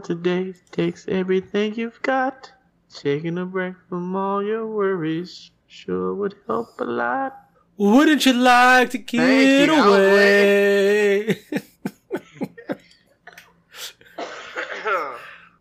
[0.00, 2.50] world today takes everything you've got.
[2.92, 7.36] Taking a break from all your worries sure would help a lot.
[7.76, 9.20] Wouldn't you like to get
[9.58, 11.38] you, I was away?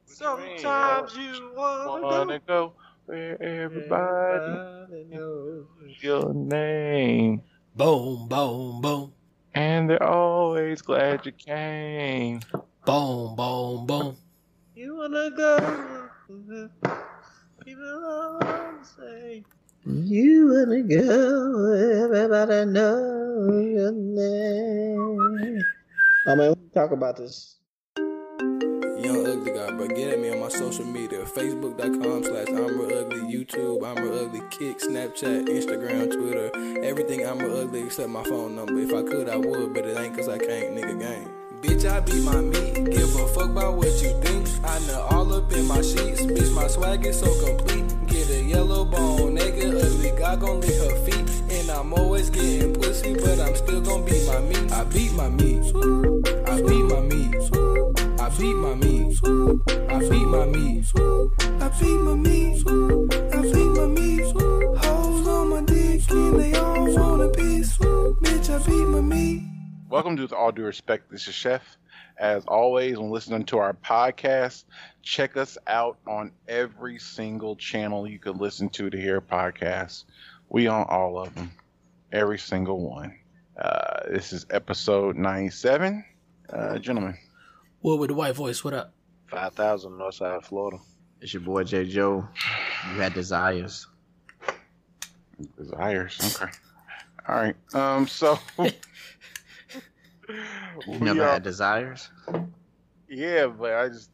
[0.06, 2.74] Sometimes you wanna Wanna go
[3.06, 4.60] where everybody
[5.10, 5.68] knows
[6.02, 7.42] your name.
[7.76, 9.14] boom, boom, boom,
[9.54, 12.42] And they're always glad you came.
[12.86, 14.18] boom, boom, boom.
[14.80, 16.08] You wanna go?
[17.66, 19.44] People always say
[19.84, 21.74] you wanna go.
[22.06, 25.62] Everybody know your name.
[26.28, 27.58] I mean, we talk about this.
[27.98, 29.88] Young Ugly Guy, bro.
[29.90, 31.26] Get at me on my social media.
[31.26, 33.20] Facebook.com slash I'm Real Ugly.
[33.36, 34.44] YouTube, I'm Real Ugly.
[34.50, 36.52] Kick, Snapchat, Instagram, Twitter.
[36.86, 38.80] Everything I'm Real Ugly except my phone number.
[38.80, 41.39] If I could, I would, but it ain't cause I can't, nigga gang.
[41.62, 42.92] Bitch, I beat my meat.
[42.92, 44.48] Give a fuck about what you think.
[44.64, 46.22] I know all up in my sheets.
[46.22, 47.86] Bitch, my swag is so complete.
[48.08, 49.84] Get a yellow bone, nigga.
[49.84, 51.30] Ugly guy gon' lick her feet.
[51.52, 54.72] And I'm always getting pussy, but I'm still gon' beat my meat.
[54.72, 55.66] I beat my meat.
[56.48, 57.36] I beat my meat.
[58.20, 59.20] I beat my meat.
[59.90, 60.86] I beat my meat.
[60.96, 62.64] I beat my meat.
[62.68, 64.36] I beat my meat.
[64.78, 67.78] Hoes on my dick and they all want a piece.
[67.78, 69.49] Bitch, I beat my meat.
[69.90, 71.10] Welcome to With All Due Respect.
[71.10, 71.64] This is Chef.
[72.20, 74.66] As always, when listening to our podcast,
[75.02, 80.04] check us out on every single channel you could listen to to hear podcasts.
[80.48, 81.52] We on all of them,
[82.12, 83.18] every single one.
[83.58, 86.06] Uh, this is episode 97.
[86.54, 87.18] Uh, gentlemen,
[87.82, 88.64] What with the white voice?
[88.64, 88.94] What up?
[89.32, 90.78] 5,000 Northside Florida.
[91.20, 91.86] It's your boy J.
[91.86, 92.28] Joe.
[92.94, 93.88] You had desires.
[95.58, 96.38] desires.
[96.40, 96.52] Okay.
[97.28, 97.56] All right.
[97.74, 98.08] Um.
[98.08, 98.38] So.
[100.30, 100.40] You
[100.88, 102.10] we never are- had desires?
[103.10, 104.12] Yeah, but I just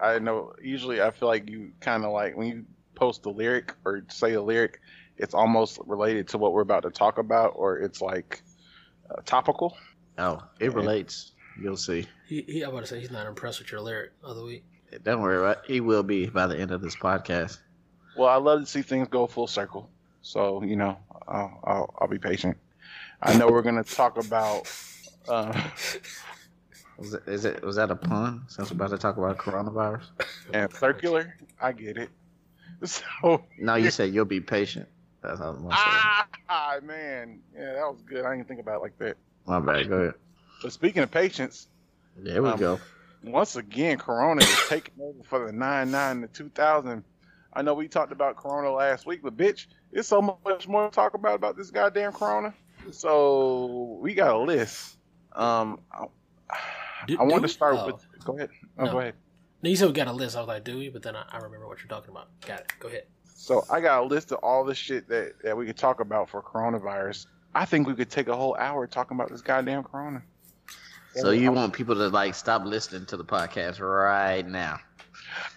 [0.00, 2.64] I know usually I feel like you kind of like when you
[2.94, 4.80] post a lyric or say a lyric,
[5.16, 8.42] it's almost related to what we're about to talk about, or it's like
[9.10, 9.76] uh, topical.
[10.18, 11.32] Oh, it relates.
[11.60, 12.06] You'll see.
[12.26, 14.64] He, he, I'm about to say he's not impressed with your lyric of the week.
[15.04, 17.58] Don't worry about He will be by the end of this podcast.
[18.16, 19.88] Well, I love to see things go full circle,
[20.22, 20.98] so you know
[21.28, 22.56] I'll I'll, I'll be patient.
[23.22, 24.68] I know we're gonna talk about.
[25.30, 25.68] Uh,
[26.98, 28.42] Was it, is it was that a pun?
[28.48, 30.02] Since we're about to talk about coronavirus.
[30.52, 32.10] and circular, I get it.
[32.84, 34.88] So No, you said you'll be patient.
[35.22, 38.24] That's all I'm ah man, yeah, that was good.
[38.24, 39.16] I didn't think about it like that.
[39.46, 39.86] My bad.
[39.88, 40.14] Go ahead.
[40.62, 41.68] But speaking of patience,
[42.16, 42.80] There we Um, go.
[43.22, 47.04] once again, Corona is taking over for the 9 9 to 2000.
[47.52, 50.90] I know we talked about Corona last week, but bitch, it's so much more to
[50.94, 52.54] talk about about this goddamn Corona.
[52.92, 54.96] So we got a list.
[55.34, 56.06] Um, I,
[57.06, 57.40] Do- I do wanted we?
[57.42, 57.86] to start Oh.
[57.86, 58.06] with.
[58.24, 58.50] Go ahead.
[58.78, 58.92] Oh, No.
[58.92, 59.14] go ahead.
[59.62, 60.36] No, you said we got a list.
[60.36, 60.88] I was like, do we?
[60.88, 62.28] But then I, I remember what you're talking about.
[62.46, 62.72] Got it.
[62.80, 63.04] Go ahead.
[63.24, 66.28] So I got a list of all the shit that, that we could talk about
[66.30, 67.26] for coronavirus.
[67.54, 70.22] I think we could take a whole hour talking about this goddamn Corona.
[71.14, 74.78] So you want people to like stop listening to the podcast right now?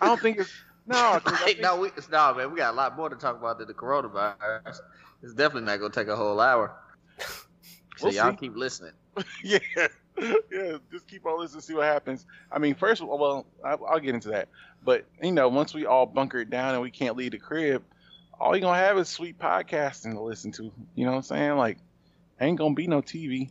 [0.02, 0.52] I don't think it's
[0.88, 0.96] no.
[0.96, 2.52] 'cause I Like, think- no, we, no, man.
[2.52, 4.80] We got a lot more to talk about than the coronavirus.
[5.22, 6.76] It's definitely not gonna take a whole hour.
[7.20, 8.38] So We'll y'all see.
[8.38, 8.94] keep listening.
[9.44, 9.60] yeah,
[10.52, 10.78] yeah.
[10.92, 12.26] Just keep on listening, see what happens.
[12.52, 14.50] I mean, first, of all, well, I, I'll get into that.
[14.84, 17.84] But you know, once we all bunker down and we can't leave the crib,
[18.40, 20.72] all you're gonna have is sweet podcasting to listen to.
[20.96, 21.58] You know what I'm saying?
[21.58, 21.78] Like,
[22.42, 23.50] ain't gonna be no TV.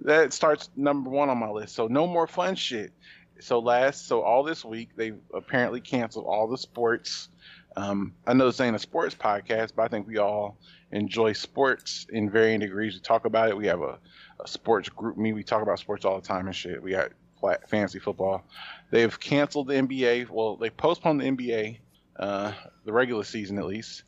[0.00, 1.74] That starts number one on my list.
[1.74, 2.92] So no more fun shit.
[3.40, 7.28] So last, so all this week they apparently canceled all the sports.
[7.76, 10.56] Um, I know this ain't a sports podcast, but I think we all
[10.92, 12.94] enjoy sports in varying degrees.
[12.94, 13.56] We talk about it.
[13.56, 13.98] We have a
[14.40, 15.32] a sports GroupMe.
[15.34, 16.82] We talk about sports all the time and shit.
[16.82, 18.44] We got flat fantasy football.
[18.90, 20.28] They've canceled the NBA.
[20.28, 21.78] Well, they postponed the NBA,
[22.18, 22.52] uh,
[22.84, 24.02] the regular season at least.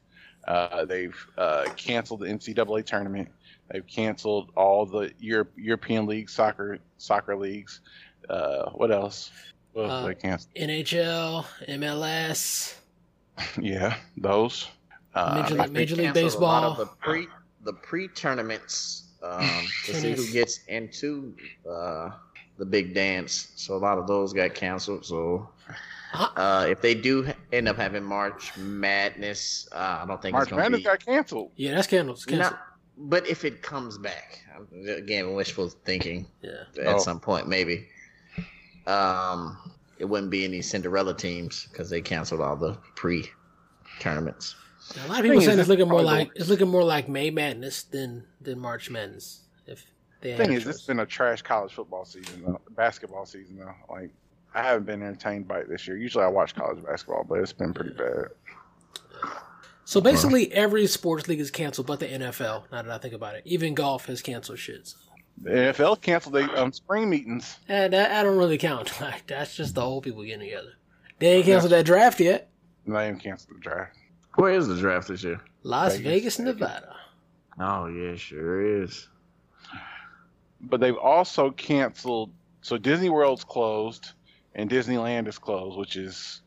[0.47, 3.29] Uh, they've uh, canceled the NCAA tournament.
[3.71, 7.81] They've canceled all the Europe, European league soccer soccer leagues.
[8.29, 9.31] Uh, what else?
[9.73, 10.51] What else Uh, they cancel?
[10.57, 12.75] NHL, MLS.
[13.61, 14.69] Yeah, those.
[15.15, 16.85] Uh, Major League- Major League canceled a lot of Baseball.
[16.87, 17.27] the pre
[17.65, 19.41] the pre tournaments um,
[19.87, 21.35] to see who gets into
[21.69, 22.11] uh,
[22.59, 23.53] the big dance.
[23.57, 25.05] So a lot of those got canceled.
[25.05, 25.49] So
[26.15, 30.57] uh, if they do end up having March Madness, uh, I don't think March it's
[30.57, 30.85] Madness be.
[30.85, 31.51] got canceled.
[31.57, 32.19] Yeah, that's canceled.
[32.19, 32.59] It's Not-
[32.99, 34.41] but if it comes back,
[34.89, 36.51] again, wishful thinking Yeah.
[36.81, 36.99] at Oh.
[36.99, 37.89] some point, maybe.
[38.87, 39.59] Um,
[39.99, 43.29] it wouldn't be any Cinderella teams because they canceled all the pre
[44.01, 44.55] tournaments.
[45.05, 47.85] A lot of people saying it's looking more like it's looking more like May Madness
[47.85, 49.43] than than March Madness.
[49.67, 49.85] If
[50.21, 50.87] the thing a is, it's choice.
[50.87, 53.75] been a trash college football season, though, basketball season though.
[53.93, 54.11] Like,
[54.55, 55.97] I haven't been entertained by it this year.
[55.97, 58.27] Usually I watch college basketball, but it's been pretty bad.
[59.85, 62.65] So basically, every sports league is canceled, but the NFL.
[62.73, 64.89] Now that I think about it, even golf has canceled shit.
[64.89, 64.97] So,
[65.43, 67.59] The NFL canceled the um, spring meetings.
[67.69, 68.93] eh, that I don't really count.
[69.01, 70.73] Like that's just the old people getting together.
[71.19, 72.49] They ain't canceled that draft yet.
[72.87, 73.97] And they even canceled the draft.
[74.37, 75.41] Where is the draft this year?
[75.63, 76.07] Las Vegas.
[76.07, 76.95] Vegas, Nevada.
[77.59, 79.09] Oh yeah, sure is.
[80.61, 82.33] But they've also canceled.
[82.63, 84.13] So Disney World's closed,
[84.55, 86.41] and Disneyland is closed, which is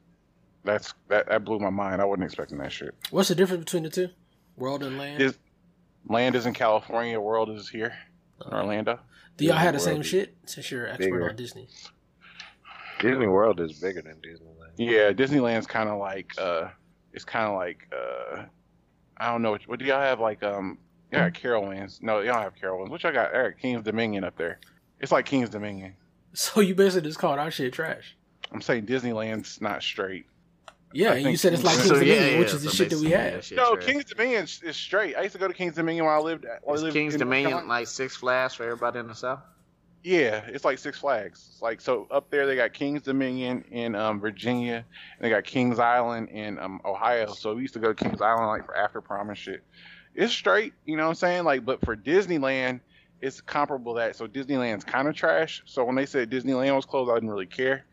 [0.64, 2.02] that's that, that blew my mind.
[2.02, 2.94] I wasn't expecting that shit.
[3.12, 4.10] What's the difference between the two?
[4.58, 5.20] World and land.
[5.20, 5.38] Dis-
[6.08, 7.20] Land is in California.
[7.20, 7.94] World is here
[8.46, 9.00] in Orlando.
[9.38, 10.36] Do y'all have the same shit?
[10.46, 11.30] Since you're an expert bigger.
[11.30, 11.68] on Disney.
[13.00, 14.72] Disney World is bigger than Disneyland.
[14.78, 16.70] Yeah, Disneyland's kind of like uh,
[17.14, 18.44] it's kind of like uh,
[19.18, 20.78] I don't know what, what do y'all have like um,
[21.12, 22.02] y'all got Carowinds?
[22.02, 22.90] No, y'all don't have Carowinds.
[22.90, 23.34] What y'all got?
[23.34, 24.60] Eric King's Dominion up there.
[25.00, 25.96] It's like King's Dominion.
[26.34, 28.16] So you basically just called our shit trash.
[28.52, 30.26] I'm saying Disneyland's not straight.
[30.94, 33.00] Yeah, you said it's like King's yeah, Dominion, yeah, which is the so shit that
[33.00, 33.46] we basically, have.
[33.46, 33.86] shit No, trash.
[33.86, 35.16] King's Dominion is, is straight.
[35.16, 36.46] I used to go to King's Dominion when I lived.
[36.64, 37.70] When Is I lived King's in Dominion Carolina.
[37.70, 39.40] like Six Flags for everybody in the South?
[40.04, 41.50] Yeah, it's like Six Flags.
[41.52, 44.86] It's like so up there they got King's Dominion in um, Virginia,
[45.18, 47.34] and they got King's Island in um, Ohio.
[47.34, 49.64] So we used to go to King's Island like for after prom and shit.
[50.16, 51.44] It's straight, you know what I'm saying?
[51.44, 52.80] Like, but for Disneyland,
[53.22, 54.16] it's comparable to that.
[54.16, 55.62] So Disneyland's kind of trash.
[55.66, 57.86] So when they said Disneyland was closed, I didn't really care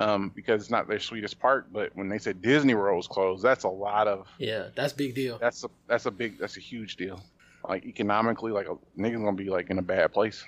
[0.00, 1.72] um, because it's not their sweetest part.
[1.72, 5.14] But when they said Disney World was closed, that's a lot of Yeah, that's big
[5.14, 5.38] deal.
[5.38, 7.22] that's a that's a big that's a huge deal.
[7.68, 10.44] Like economically, like a nigga's gonna be like in a bad place.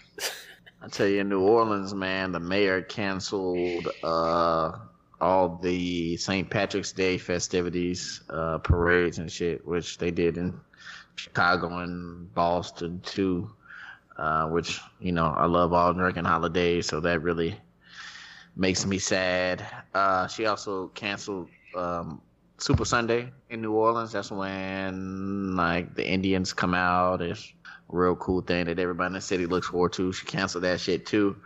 [0.84, 4.72] I tell you, in New Orleans, man, the mayor canceled uh,
[5.20, 6.50] all the St.
[6.50, 10.58] Patrick's Day festivities, uh, parades and shit, which they did in
[11.14, 13.50] Chicago and Boston too.
[14.16, 17.56] Uh, which you know, I love all American holidays, so that really
[18.56, 19.64] makes me sad.
[19.94, 22.20] Uh, she also canceled um,
[22.58, 24.12] Super Sunday in New Orleans.
[24.12, 27.22] That's when like the Indians come out.
[27.22, 30.12] It's a real cool thing that everybody in the city looks forward to.
[30.12, 31.36] She canceled that shit too.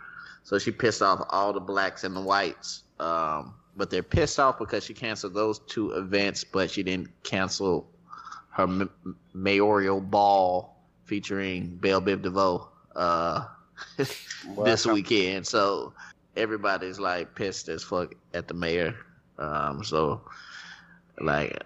[0.43, 2.83] So she pissed off all the blacks and the whites.
[2.99, 7.87] Um, but they're pissed off because she canceled those two events, but she didn't cancel
[8.51, 8.89] her m-
[9.33, 13.45] mayoral ball featuring Belle Biv DeVoe uh,
[13.97, 15.45] this weekend.
[15.45, 15.93] So
[16.37, 18.95] everybody's like pissed as fuck at the mayor.
[19.37, 20.21] Um, so
[21.19, 21.63] like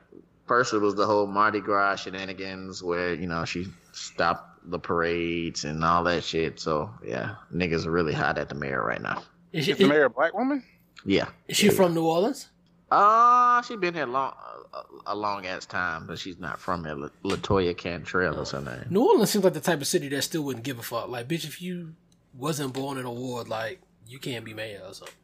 [0.47, 5.65] first it was the whole Mardi Gras shenanigans where you know she stopped the parades
[5.65, 6.59] and all that shit.
[6.59, 9.23] So yeah, niggas are really hot at the mayor right now.
[9.51, 10.63] Is she, Is the mayor a black woman?
[11.05, 11.29] Yeah.
[11.47, 12.47] is she from New Orleans?
[12.91, 14.33] Uh, she been here long,
[14.73, 16.93] a, a long ass time, but she's not from here.
[16.95, 18.85] La- Latoya Cantrell is her name.
[18.89, 21.07] New Orleans seems like the type of city that still wouldn't give a fuck.
[21.07, 21.95] Like, bitch, if you
[22.37, 23.79] wasn't born in a ward, like,
[24.11, 25.15] you can't be mayor or something.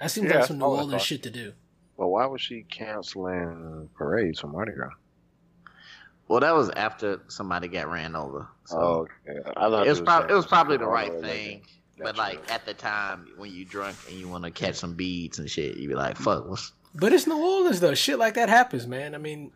[0.00, 1.52] That seems Yeah, like some New Orleans shit to do.
[1.96, 4.90] Well, why was she canceling parades for Mardi Gras?
[6.28, 8.48] Well, that was after somebody got ran over.
[8.64, 9.40] So Oh, okay.
[9.56, 11.62] I thought it was, prob- it was probably the right way like thing.
[11.98, 12.18] But Gotcha.
[12.18, 15.50] like at the time, when you drunk and you want to catch some beads and
[15.50, 17.94] shit, you be like, "Fuck, what's But it's New Orleans, though.
[17.94, 19.14] Shit like that happens, man.
[19.14, 19.52] I mean,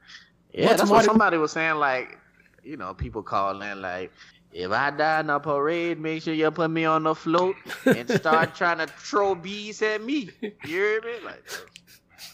[0.53, 1.77] Yeah, that's Mardi- what somebody was saying.
[1.77, 2.19] Like,
[2.63, 4.13] you know, people calling like,
[4.55, 8.09] if I die in a parade, make sure you put me on the float and
[8.09, 10.31] start trying to throw bees at me.
[10.41, 11.15] You hear me?
[11.25, 11.43] Like,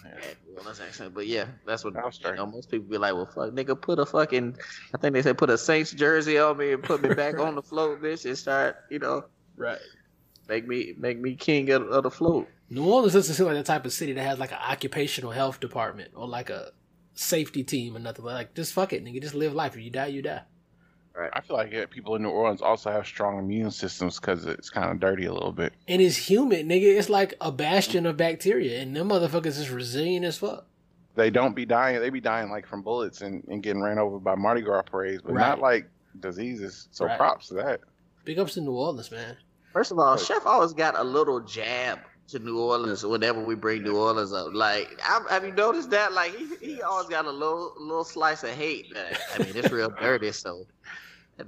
[0.05, 1.15] yeah, well, that's accent.
[1.15, 3.81] But yeah, that's what That was you know, most people be like, well, fuck, nigga,
[3.81, 4.59] put a fucking,
[4.95, 7.55] I think they said put a Saints jersey on me and put me back on
[7.55, 9.25] the float, bitch, and start, you know,
[9.57, 9.79] right.
[10.47, 12.47] make me make me king of, of the float.
[12.69, 15.59] New Orleans doesn't seem like the type of city that has like an occupational health
[15.59, 16.71] department or like a
[17.15, 18.27] safety team or nothing.
[18.27, 19.23] But like, just fuck it, nigga.
[19.23, 19.75] Just live life.
[19.75, 20.43] If you die, you die.
[21.33, 24.71] I feel like yeah, people in New Orleans also have strong immune systems because it's
[24.71, 25.73] kind of dirty a little bit.
[25.89, 26.97] And it's humid, nigga.
[26.99, 30.67] It's like a bastion of bacteria, and them motherfuckers is resilient as fuck.
[31.17, 34.19] They don't be dying; they be dying like from bullets and, and getting ran over
[34.19, 35.41] by Mardi Gras parades, but Right.
[35.49, 35.89] not like
[36.21, 36.89] diseases.
[36.93, 37.19] So Right.
[37.19, 37.81] props to that.
[38.25, 39.37] Big ups to New Orleans, man.
[39.73, 41.99] First of all, Chef always got a little jab
[42.29, 44.49] to New Orleans whenever we bring New Orleans up.
[44.53, 46.13] Like, I, have you noticed that?
[46.13, 48.95] Like, he, he always got a little little slice of hate.
[48.95, 50.31] Like, I mean, it's real dirty.
[50.33, 50.67] So, and,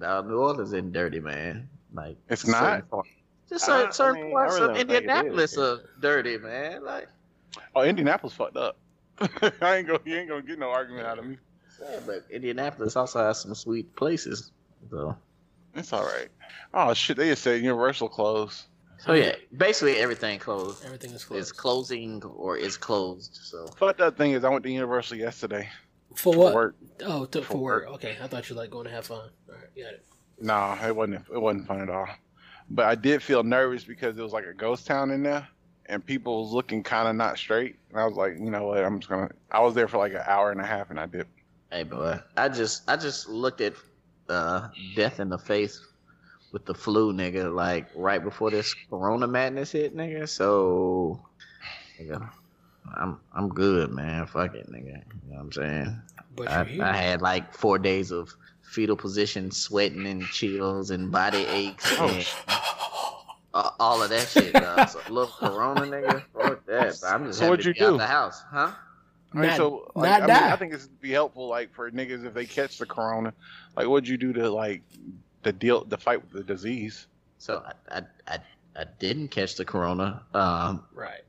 [0.02, 1.68] uh, New Orleans isn't dirty, man.
[1.92, 2.90] Like, It's certain not?
[2.90, 3.06] part-
[3.48, 5.64] Just I- certain, I certain mean, parts really of don't think it is, Indianapolis yeah.
[5.64, 6.84] are dirty, man.
[6.84, 7.08] Like,
[7.74, 8.76] Oh, Indianapolis fucked up.
[9.20, 11.36] I ain't gonna, you ain't gonna get no argument out of me.
[11.80, 14.52] yeah, but Indianapolis also has some sweet places.
[14.90, 15.14] So,
[15.74, 16.28] It's all right.
[16.72, 18.64] Oh shit, they just said Universal closed.
[18.98, 20.82] so yeah, basically everything closed.
[20.84, 21.40] Everything is closed.
[21.42, 23.38] Is closing or is closed.
[23.42, 23.66] So.
[23.76, 25.68] Fucked up thing is, I went to Universal yesterday
[26.14, 26.54] for for what?
[26.54, 26.76] work.
[27.04, 27.88] Oh, to, for For work.
[27.94, 29.30] Okay, I thought you like going to have fun.
[29.48, 30.04] All right, got it.
[30.40, 31.24] No, it wasn't.
[31.32, 32.08] It wasn't fun at all.
[32.70, 35.46] But I did feel nervous because it was like a ghost town in there,
[35.86, 37.76] and people was looking kind of not straight.
[37.90, 38.84] And I was like, you know what?
[38.84, 39.30] I'm just gonna.
[39.50, 41.26] I was there for like an hour and a half, and I did.
[41.70, 43.74] Hey boy, I just I just looked at
[44.28, 45.80] uh, death in the face
[46.52, 47.52] with the flu, nigga.
[47.54, 50.28] Like right before this Corona madness hit, nigga.
[50.28, 51.20] So,
[52.00, 52.28] nigga,
[52.96, 54.26] I'm I'm good, man.
[54.26, 54.86] Fuck it, nigga.
[54.86, 56.02] You know what I'm saying?
[56.36, 56.84] But I, you're here.
[56.84, 62.08] I had like four days of fetal position, sweating and chills and body aches Oh,
[62.08, 62.26] and
[63.54, 64.52] uh, all of that shit.
[64.54, 64.88] Dog.
[64.88, 66.22] So, look, Corona, nigga.
[66.32, 66.98] Fuck that.
[67.00, 67.98] But I'm just So what'd you be out do?
[67.98, 68.72] the house, huh?
[69.34, 70.52] I mean, Not- so like, not I, mean, die.
[70.52, 73.32] I think it's be helpful, like for niggas if they catch the corona.
[73.76, 74.82] Like, what'd you do to like
[75.42, 77.06] the deal, the fight with the disease?
[77.38, 78.38] So I I I,
[78.76, 80.22] I didn't catch the Corona.
[80.32, 81.22] Um, right.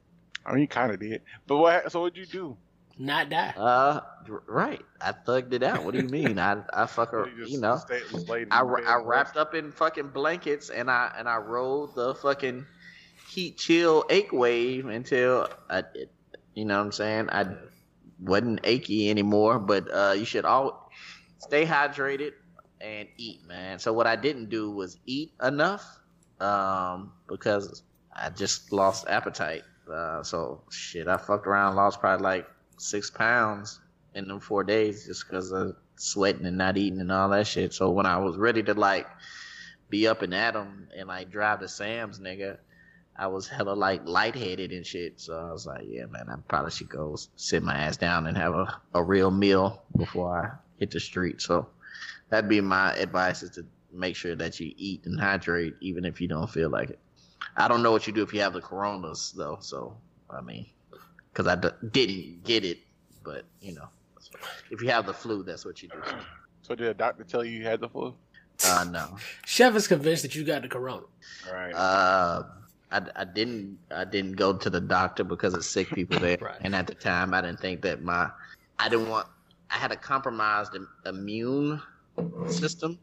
[0.46, 1.92] I mean, you kind of did, but what?
[1.92, 2.58] So what'd you do?
[2.98, 3.54] Not die.
[3.58, 4.02] Uh,
[4.48, 4.82] right.
[5.02, 5.84] I thugged it out.
[5.84, 6.38] What do you mean?
[6.38, 7.28] I I fuck her.
[7.38, 9.72] You, You know, stayed- was laid in I, the wra- bed I wrapped up in
[9.72, 12.66] fucking blankets and I and I rolled the fucking
[13.30, 16.12] heat chill ache wave until I, it,
[16.54, 17.30] you know what I'm saying.
[17.32, 17.46] I
[18.20, 19.60] wasn't achy anymore.
[19.60, 20.90] But uh, you should all
[21.40, 22.32] stay hydrated
[22.80, 23.80] and eat, man.
[23.80, 25.84] So what I didn't do was eat enough,
[26.40, 27.82] um, because
[28.14, 29.64] I just lost appetite.
[29.92, 32.48] Uh, so shit, I fucked around, lost probably like
[32.78, 33.80] six pounds
[34.16, 37.74] in them four days just because of sweating and not eating and all that shit.
[37.74, 39.08] So when I was ready to like
[39.90, 42.58] be up and at 'em and like drive to Sam's, nigga,
[43.16, 45.20] I was hella like lightheaded and shit.
[45.20, 48.38] So I was like, yeah, man, I probably should go sit my ass down and
[48.38, 51.42] have a, a real meal before I hit the street.
[51.42, 51.68] So
[52.30, 56.20] that'd be my advice is to make sure that you eat and hydrate even if
[56.20, 57.00] you don't feel like it.
[57.58, 59.58] I don't know what you do if you have the coronas though.
[59.62, 59.96] So
[60.30, 60.66] I mean,
[61.32, 62.80] because I d- didn't get it,
[63.24, 63.88] but you know,
[64.72, 66.02] if you have the flu, that's what you do.
[66.62, 68.14] So did a doctor tell you you had the flu?
[68.66, 69.18] Uh, no.
[69.46, 71.04] Chef is convinced that you got the corona.
[71.52, 71.74] Right.
[71.74, 72.44] Uh,
[72.92, 76.58] I, I didn't I didn't go to the doctor because of sick people there, Right.
[76.62, 78.30] and at the time I didn't think that my
[78.80, 79.28] I didn't want
[79.72, 81.82] I had a compromised immune
[82.48, 83.00] system,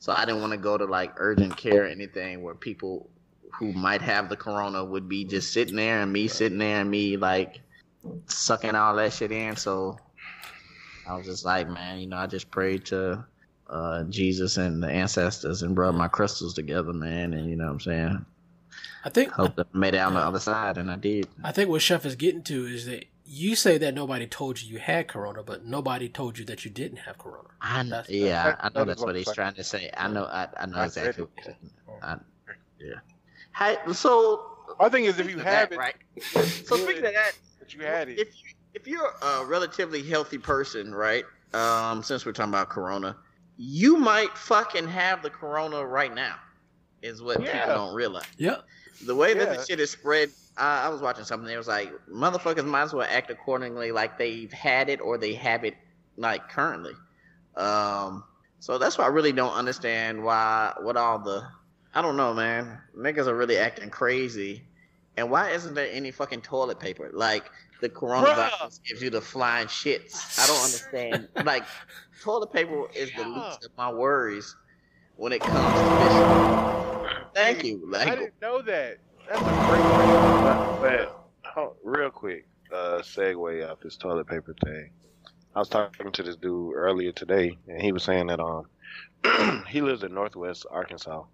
[0.00, 3.08] so I didn't want to go to like urgent care or anything where people
[3.52, 6.90] who might have the corona would be just sitting there and me sitting there and
[6.90, 7.60] me like
[8.26, 9.56] sucking all that shit in.
[9.56, 9.98] So
[11.06, 13.24] I was just like, man, you know, I just prayed to
[13.68, 17.72] uh, Jesus and the ancestors and brought my crystals together, man, and you know what
[17.72, 18.26] I'm saying.
[19.04, 21.26] I think Hope that I made it on the other side, and I did.
[21.42, 24.72] I think what Chef is getting to is that you say that nobody told you
[24.74, 27.48] you had corona, but nobody told you that you didn't have corona.
[27.62, 29.90] I That's- yeah, that- I know that is that's what what he's trying to say.
[29.96, 31.24] I know, I, I know I exactly.
[31.24, 31.70] What he's saying.
[32.02, 32.16] I,
[32.78, 32.94] yeah.
[33.60, 34.42] Hey, so
[34.80, 35.94] My thing is, if you speaking of have that, it, right?
[36.66, 38.18] So speaking of that, but you had it.
[38.18, 41.24] if you if you're a relatively healthy person, right?
[41.52, 43.16] Um, since we're talking about corona,
[43.58, 46.36] you might fucking have the corona right now.
[47.02, 47.60] Is what Yeah.
[47.60, 48.24] people don't realize.
[48.38, 48.64] Yep.
[49.06, 49.56] The way that Yeah.
[49.56, 51.52] the shit is spread, I, I was watching something.
[51.52, 55.34] It was like motherfuckers might as well act accordingly, like they've had it or they
[55.34, 55.74] have it
[56.16, 56.92] like currently.
[57.56, 58.24] Um,
[58.60, 61.42] so that's why I really don't understand why what all the
[61.94, 62.78] I don't know, man.
[62.96, 64.64] Niggas are really acting crazy,
[65.16, 67.10] and why isn't there any fucking toilet paper?
[67.12, 70.38] Like the coronavirus gives you the flying shits.
[70.38, 71.28] I don't understand.
[71.46, 71.64] like
[72.22, 74.54] toilet paper is the least of my worries
[75.16, 76.24] when it comes to this.
[77.34, 77.92] Thank you.
[77.96, 78.98] I didn't know that.
[79.28, 80.28] That's a great question.
[80.42, 84.90] But, but real quick, uh, segue off this toilet paper thing.
[85.54, 88.66] I was talking to this dude earlier today, and he was saying that um
[89.68, 91.28] he lives in Northwest Arkansas, and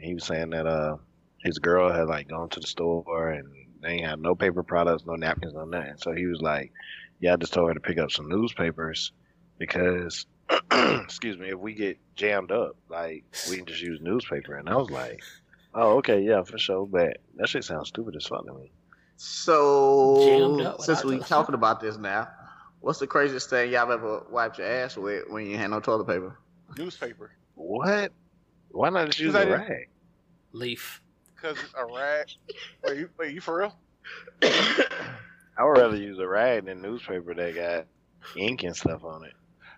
[0.00, 0.96] he was saying that uh
[1.42, 3.48] his girl had like gone to the store and
[3.82, 5.94] they ain't have no paper products, no napkins, no nothing.
[5.98, 6.72] So he was like,
[7.20, 9.12] "Yeah, I just told her to pick up some newspapers
[9.58, 10.26] because."
[10.72, 14.56] excuse me, if we get jammed up, like we can just use newspaper.
[14.56, 15.22] And I was like,
[15.72, 16.86] Oh, okay, yeah, for sure.
[16.86, 18.72] But that shit sounds stupid as fuck to me.
[19.16, 22.28] So since we toilet talking about this now,
[22.80, 26.06] what's the craziest thing y'all ever wiped your ass with when you had no toilet
[26.08, 26.36] paper?
[26.76, 27.30] Newspaper.
[27.54, 28.12] What?
[28.72, 29.88] Why not just use Because I a didn't- rag?
[30.52, 31.00] Leaf.
[31.34, 32.28] Because it's a rag.
[32.84, 33.76] Wait, you, wait, you for real?
[34.42, 37.86] I would rather use a rag than newspaper that got
[38.36, 39.32] ink and stuff on it.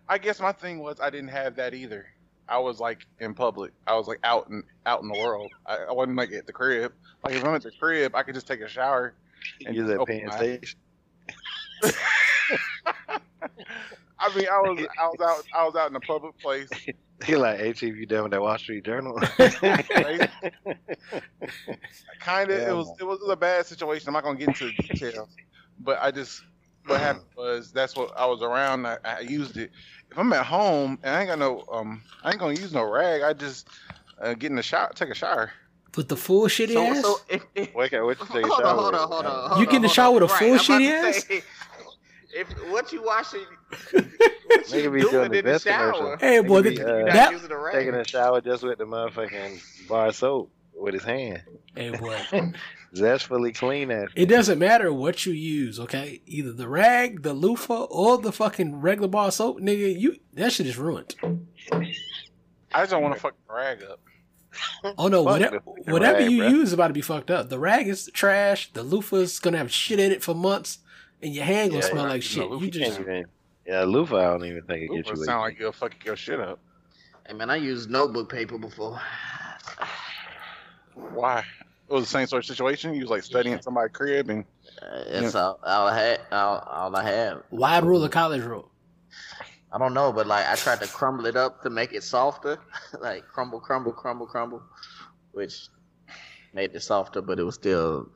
[0.09, 2.07] I guess my thing was I didn't have that either.
[2.49, 3.73] I was like in public.
[3.87, 5.51] I was like out in out in the world.
[5.67, 6.93] I, I wasn't like at the crib.
[7.25, 9.15] Like if I'm at the crib, I could just take a shower.
[9.65, 10.79] And use that open Penn my- Station.
[14.23, 16.69] I mean, I was I was out I was out in a public place.
[17.25, 19.17] He like, hey, chief, you with that Wall Street Journal?
[22.19, 22.59] Kind of.
[22.59, 22.97] Yeah, it was man.
[22.99, 24.09] it was a bad situation.
[24.09, 25.29] I'm not gonna get into the details,
[25.79, 26.43] but I just
[26.87, 28.87] what happened was that's what I was around.
[28.87, 29.71] I, I used it.
[30.11, 32.83] If I'm at home and I ain't got no um, I ain't gonna use no
[32.83, 33.23] rag.
[33.23, 33.69] I just
[34.21, 35.53] uh, get in the shower, take a shower.
[35.97, 37.03] With the full shitty So, ass?
[37.03, 39.01] so if, if, Wait, what you take a hold shower on, hold with?
[39.01, 39.43] on, hold on.
[39.51, 40.23] You hold get in the shower on.
[40.23, 41.25] with a full I'm shitty ass?
[41.25, 41.43] say,
[42.35, 43.41] If what you washing,
[43.91, 44.05] what
[44.67, 45.93] Nigga you be doing doing in the the shower?
[45.93, 46.17] commercial.
[46.19, 47.75] Hey, Nigga boy, be, uh, that- using a rag.
[47.75, 51.43] taking a shower just with the motherfucking bar soap with his hand.
[51.77, 52.17] hey, boy.
[52.95, 54.09] Zestfully clean that.
[54.15, 56.21] It doesn't matter what you use, okay?
[56.27, 59.99] Either the rag, the loofah, or the fucking regular bar soap, nigga.
[59.99, 61.15] You that shit is ruined.
[62.75, 64.01] I just don't want to fuck the rag up.
[64.99, 66.51] Oh no, Fuck whatever, the fucking whatever rag, you bruh.
[66.51, 67.49] use is about to be fucked up.
[67.49, 68.71] The rag is trash.
[68.75, 70.79] The loofah's gonna have shit in it for months,
[71.23, 72.39] and your hand gonna Yeah, smell like shit.
[72.39, 73.25] No, you loofah just even,
[73.67, 74.17] yeah, loofah.
[74.17, 75.25] I don't even think it gets you.
[75.25, 76.59] sound like you'll fucking your shit up.
[77.27, 79.01] Hey man, I used notebook paper before.
[80.95, 81.45] Why?
[81.89, 82.95] It was the same sort of situation.
[82.95, 84.45] You was like studying at somebody's crib, and
[84.81, 86.21] Uh, That's all, all I had.
[86.33, 87.43] All, all I had.
[87.51, 88.71] wide rule or college rule.
[89.73, 92.59] I don't know, but like I tried to crumble it up to make it softer,
[93.01, 94.63] like crumble, crumble, crumble, crumble,
[95.33, 95.69] which
[96.53, 98.09] made it softer, but it was still.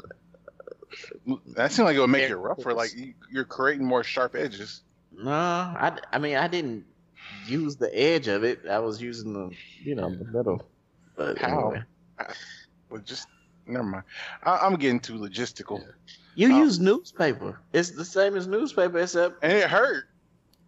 [1.57, 2.75] That seemed like it would make it rougher.
[2.75, 4.83] Like you, you're creating more sharp edges.
[5.17, 6.85] No, I, I mean I didn't
[7.47, 8.61] use the edge of it.
[8.69, 9.51] I was using the,
[9.83, 10.65] you know, the middle.
[11.17, 11.71] But How?
[11.71, 11.83] anyway.
[12.91, 13.27] But just
[13.67, 14.05] never mind.
[14.43, 15.83] I, I'm getting too logistical,
[16.35, 16.59] you Oh.
[16.59, 17.59] use newspaper.
[17.73, 20.05] It's the same as newspaper, except and it hurt.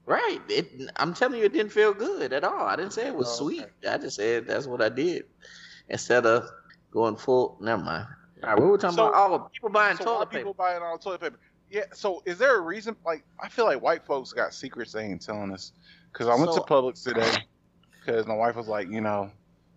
[0.06, 0.40] right.
[0.48, 0.90] It.
[0.96, 2.66] I'm telling you, it didn't feel good at all.
[2.66, 3.62] I didn't say it was Oh, sweet.
[3.84, 3.88] okay.
[3.94, 5.25] I just said that's what I did
[5.88, 6.48] instead of
[6.90, 7.58] going full.
[7.60, 8.06] Never mind.
[8.57, 10.71] We were talking So- about all people buying So toilet people paper.
[10.71, 11.38] buying all toilet paper?
[11.71, 11.85] Yeah.
[11.92, 12.97] So is there a reason?
[13.04, 15.73] Like I feel like white folks got secrets they ain't telling us.
[16.12, 17.30] Because I went So- to Publix today
[18.00, 19.30] because my wife was like, you know,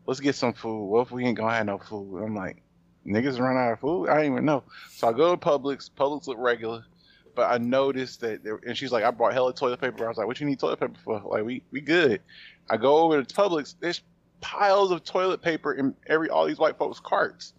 [0.06, 0.86] let's get some food.
[0.86, 2.24] What if we ain't gonna have no food?
[2.24, 2.62] I'm like,
[3.06, 4.08] niggas run out of food.
[4.10, 4.64] I didn't even know.
[4.92, 5.90] So I go to Publix.
[5.92, 6.86] Publix look regular.
[7.34, 10.04] But I noticed that, there, and she's like, I brought hella toilet paper.
[10.06, 11.22] I was like, what you need toilet paper for?
[11.22, 12.22] Like, we we good.
[12.70, 13.76] I go over to Publix.
[13.80, 14.02] There's
[14.42, 17.54] piles of toilet paper in every all these white folks' carts.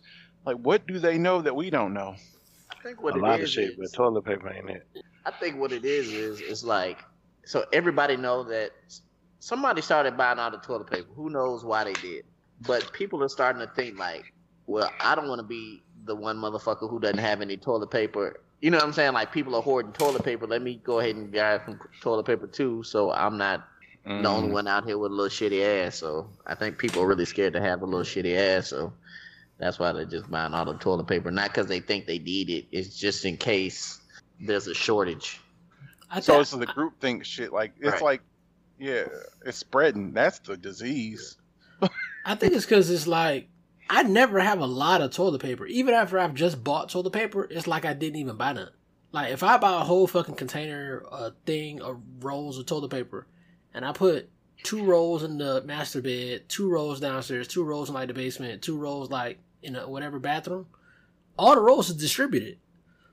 [0.44, 2.14] Like, what do they know that we don't know?
[2.70, 4.86] I think what a it lot of shit, is- but toilet paper ain't it.
[5.24, 6.98] I think what it is is it's like
[7.44, 8.72] so everybody know that
[9.38, 11.08] somebody started buying all the toilet paper.
[11.14, 12.24] Who knows why they did?
[12.62, 14.32] But people are starting to think like,
[14.66, 18.40] well, I don't want to be the one motherfucker who doesn't have any toilet paper.
[18.60, 19.12] You know what I'm saying?
[19.12, 20.46] Like people are hoarding toilet paper.
[20.46, 23.64] Let me go ahead and buy some toilet paper too, so I'm not
[24.04, 24.26] the Mm.
[24.26, 25.96] only one out here with a little shitty ass.
[25.96, 28.66] So I think people are really scared to have a little shitty ass.
[28.68, 28.92] So
[29.62, 32.50] that's why they're just buying all the toilet paper, not because they think they need
[32.50, 32.66] it.
[32.72, 34.00] It's just in case
[34.40, 35.40] there's a shortage.
[36.10, 37.52] I So thought- it's the group think shit.
[37.52, 38.02] Like it's Right.
[38.02, 38.22] like,
[38.78, 39.04] yeah,
[39.46, 40.12] it's spreading.
[40.12, 41.36] That's the disease.
[42.26, 43.48] I think it's because it's like
[43.88, 45.66] I never have a lot of toilet paper.
[45.66, 48.70] Even after I've just bought toilet paper, it's like I didn't even buy none.
[49.12, 53.26] Like if I buy a whole fucking container, a thing of rolls of toilet paper,
[53.74, 54.28] and I put
[54.62, 58.62] two rolls in the master bed, two rolls downstairs, two rolls in like the basement,
[58.62, 60.66] two rolls like in a whatever bathroom,
[61.38, 62.58] all the rolls is distributed.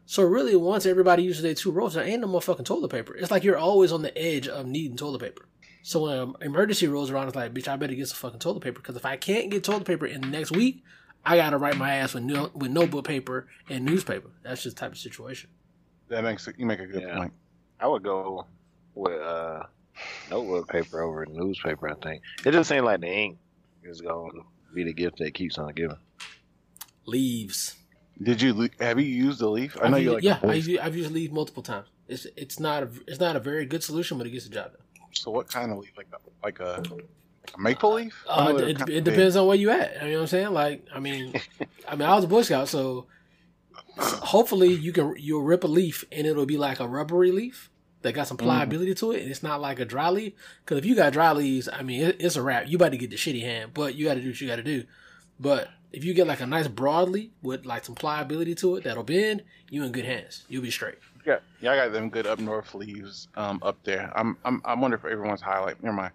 [0.06, 3.16] So really, once everybody uses their two rolls, there ain't no more fucking toilet paper.
[3.16, 5.46] It's like you're always on the edge of needing toilet paper.
[5.84, 8.62] So when an emergency rolls around, it's like, bitch, I better get some fucking toilet
[8.62, 10.84] paper because if I can't get toilet paper in the next week,
[11.26, 14.30] I gotta write my ass with no, with notebook paper and newspaper.
[14.44, 15.50] That's just the type of situation.
[16.08, 17.18] That makes you make a good Yeah.
[17.18, 17.34] point.
[17.80, 18.46] I would go
[18.96, 19.64] with uh,
[20.32, 21.88] notebook paper over newspaper.
[21.88, 23.38] I think it just seems like the ink
[23.84, 24.42] is going to
[24.74, 25.98] be the gift that keeps on giving.
[27.10, 27.76] Leaves.
[28.22, 29.78] Did you have you used the leaf?
[29.82, 30.24] I know you like.
[30.24, 30.68] yeah, I leaf.
[30.68, 31.88] use, I've used leave multiple times.
[32.08, 34.72] It's it's not a it's not a very good solution, but it gets the job
[34.74, 34.82] done.
[35.14, 35.94] So what kind of leaf?
[35.98, 37.02] Like a, like a, like
[37.56, 38.24] a maple leaf?
[38.28, 39.04] Uh, it, it big.
[39.04, 39.94] depends on where you at.
[40.04, 40.52] You know what I'm saying?
[40.52, 41.34] Like, I mean,
[41.88, 43.08] I mean, I was a Boy Scout, so
[43.98, 47.70] hopefully you can you'll rip a leaf and it'll be like a rubbery leaf
[48.02, 48.46] that got some Mm-hmm.
[48.48, 50.34] pliability to it, and it's not like a dry leaf.
[50.64, 52.68] Because if you got dry leaves, I mean, it, it's a wrap.
[52.68, 54.56] You about to get the shitty hand, but you got to do what you got
[54.58, 54.84] to do.
[55.40, 59.04] But if you get like a nice broadly with like some pliability to it that'll
[59.04, 60.46] bend, you in good hands.
[60.48, 60.98] You'll be straight.
[61.26, 64.12] Yeah, y'all got them good up north leaves um up there.
[64.16, 65.82] I'm I'm I wonder if everyone's highlight.
[65.84, 66.14] Never mind.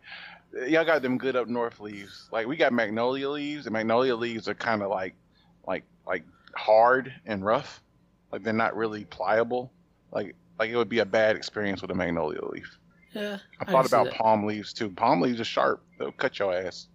[0.68, 2.28] Y'all got them good up north leaves.
[2.32, 5.14] Like we got magnolia leaves, and magnolia leaves are kind of like
[5.66, 7.82] like like hard and rough.
[8.32, 9.72] Like they're not really pliable.
[10.12, 12.78] Like like it would be a bad experience with a magnolia leaf.
[13.12, 14.90] Yeah, I I thought can about palm leaves too.
[14.90, 15.82] Palm leaves are sharp.
[15.98, 16.88] They'll cut your ass.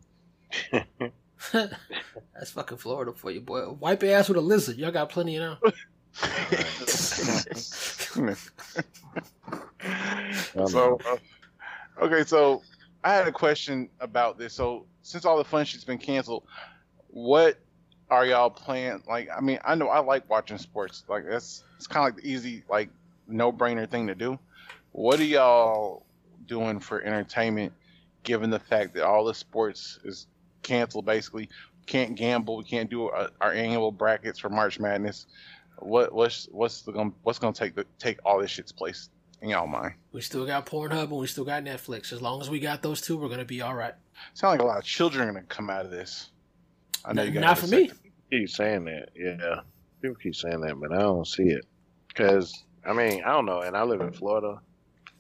[1.52, 3.72] That's fucking Florida for you, boy.
[3.72, 4.78] Wipe your ass with a lizard.
[4.78, 5.74] Y'all got plenty of them.
[10.68, 11.18] so uh,
[12.02, 12.62] okay so
[13.04, 16.44] i had a question about this so since all the fun shit's been canceled
[17.10, 17.58] what
[18.10, 21.88] are y'all playing like i mean i know i like watching sports like that's it's
[21.88, 22.90] kind of like the easy like
[23.28, 24.38] no-brainer thing to do
[24.92, 26.06] what are y'all
[26.48, 27.72] doing for entertainment
[28.24, 30.28] given the fact that all the sports is
[30.64, 31.50] canceled basically
[31.90, 32.58] can't gamble.
[32.58, 35.26] We can't do our, our annual brackets for March Madness.
[35.80, 39.10] What what's what's the gonna what's gonna take the, take all this shit's place
[39.42, 39.94] in y'all mind?
[40.12, 42.14] We still got Pornhub and we still got Netflix.
[42.14, 43.94] As long as we got those two, we're gonna be all right.
[44.34, 46.30] Sound like a lot of children are gonna come out of this.
[47.06, 47.92] I know N- you got not for me.
[48.30, 49.10] keep saying that.
[49.16, 49.62] Yeah,
[50.02, 51.66] people keep saying that, but I don't see it.
[52.14, 54.60] Cause I mean, I don't know, and I live in Florida,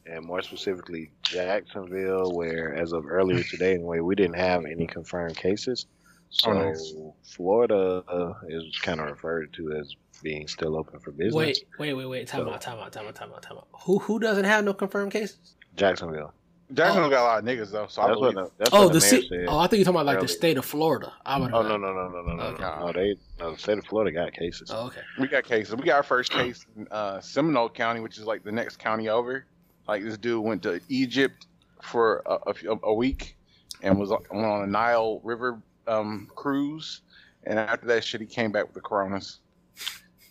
[0.09, 5.35] and more specifically Jacksonville, where as of earlier today, anyway, we didn't have any confirmed
[5.37, 5.85] cases.
[6.31, 6.93] So Oh, nice.
[7.23, 11.33] Florida uh, is kind of referred to as being still open for business.
[11.33, 12.27] Wait, wait, wait, wait.
[12.27, 13.67] Time So- out, time out, time out, time out, time out.
[13.83, 15.55] Who who doesn't have no confirmed cases?
[15.75, 16.33] Jacksonville.
[16.71, 18.45] Jacksonville got a lot of niggas though, so I That's what believe.
[18.49, 19.27] the, that's Oh, the the mayor city.
[19.29, 19.45] said.
[19.47, 21.11] Oh, I think you're talking about like the state of Florida.
[21.25, 21.51] I would.
[21.51, 22.61] Oh no no no no no no Okay.
[22.61, 22.85] no!
[22.85, 24.69] no they no, the state of Florida got cases.
[24.71, 25.01] Oh, okay.
[25.19, 25.75] We got cases.
[25.75, 29.09] We got our first case in uh, Seminole County, which is like the next county
[29.09, 29.45] over.
[29.89, 31.47] Like this dude went to Egypt
[31.81, 33.35] for a, a, a week
[33.81, 37.01] and was on went on a Nile River um, cruise,
[37.43, 39.39] and after that shit, he came back with the coronas.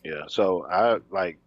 [0.05, 1.39] Yeah, so I like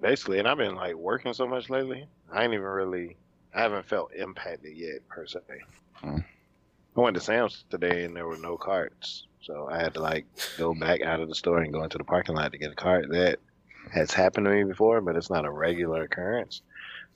[0.00, 2.06] basically, and I've been like working so much lately.
[2.32, 3.18] I ain't even really,
[3.54, 5.40] I haven't felt impacted yet per se.
[5.96, 6.20] Hmm.
[6.96, 10.24] I went to Sam's today and there were no carts, so I had to like
[10.56, 12.74] go back out of the store and go into the parking lot to get a
[12.74, 13.10] cart.
[13.10, 13.40] That
[13.92, 16.62] has happened to me before, but it's not a regular occurrence.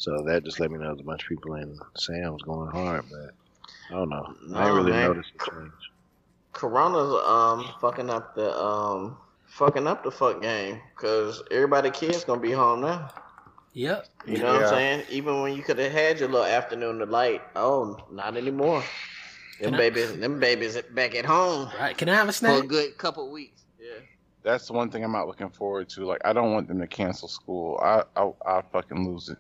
[0.03, 3.05] So that just let me know there's a bunch of people in Sam's going hard,
[3.09, 3.31] but
[3.89, 4.35] I don't know.
[4.57, 5.07] I ain't No, really man.
[5.11, 5.71] noticed a change.
[6.53, 12.41] Corona's um fucking up the um fucking up the fuck game because everybody kids gonna
[12.41, 13.11] be home now.
[13.75, 14.07] Yep.
[14.27, 15.05] You know what I'm saying?
[15.09, 18.83] Even when you could have had your little afternoon delight, oh, not anymore.
[19.61, 21.97] Them Can I- babies, them babies back at home Right.
[21.97, 23.63] Can I have a snack for a good couple weeks.
[23.81, 24.01] Yeah.
[24.43, 26.05] That's the one thing I'm not looking forward to.
[26.07, 27.79] Like, I don't want them to cancel school.
[27.81, 29.39] I I I fucking lose it.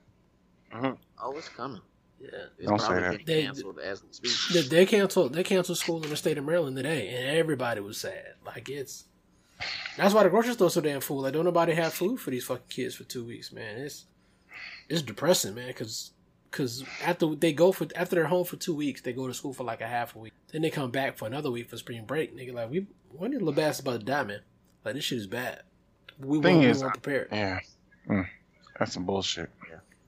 [0.75, 1.81] Oh, it's coming.
[2.21, 2.29] Yeah.
[2.59, 3.11] It's Don't say that.
[3.13, 4.33] getting They- canceled as we speak.
[4.55, 5.33] They, they canceled.
[5.35, 8.35] They canceled school in the state of Maryland today, and everybody was sad.
[8.47, 9.05] Like it's.
[9.97, 11.21] That's why the grocery store's so damn full.
[11.23, 13.79] Like don't nobody have food for these fucking kids for two weeks, man.
[13.79, 14.07] It's
[14.89, 15.69] it's depressing, man.
[15.69, 16.13] Because
[16.51, 19.53] because after they go for after they're home for two weeks, they go to school
[19.53, 20.33] for like a half a week.
[20.53, 22.37] Then they come back for another week for spring break.
[22.37, 24.41] Nigga, like we when did LeBass about to die, man?
[24.85, 25.63] Like this shit is bad.
[26.19, 27.29] We Thing weren't, we is, weren't prepared.
[27.33, 27.61] Yeah,
[28.09, 28.27] Mm.
[28.79, 29.51] that's some bullshit.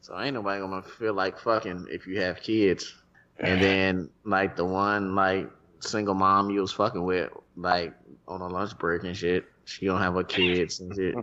[0.04, 2.94] So ain't nobody gonna feel like fucking if you have kids.
[3.40, 7.94] And then like the one like single mom you was fucking with, like
[8.28, 11.14] on a lunch break and shit, she don't have her kids and shit.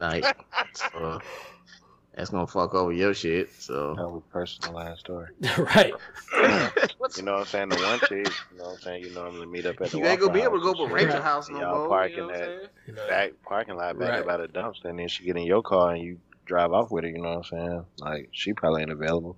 [0.00, 0.24] like
[0.72, 1.20] so
[2.14, 3.52] that's gonna fuck over your shit.
[3.52, 5.28] So That was a personalized story.
[5.58, 5.92] right.
[7.18, 7.68] You know what I'm saying?
[7.68, 9.04] The one chick, you know what I'm saying?
[9.04, 10.92] You normally meet up at the you ain't gonna be able to go to and
[10.94, 11.88] Rachel house no Y'all more.
[11.88, 12.68] parking you know what I'm at- saying?
[12.86, 14.20] You know, back parking lot back Right.
[14.20, 16.18] up by the dumpster, and then she get in your car and you
[16.50, 17.10] drive off with her.
[17.10, 17.84] You know what I'm saying?
[17.98, 19.36] Like she probably ain't available.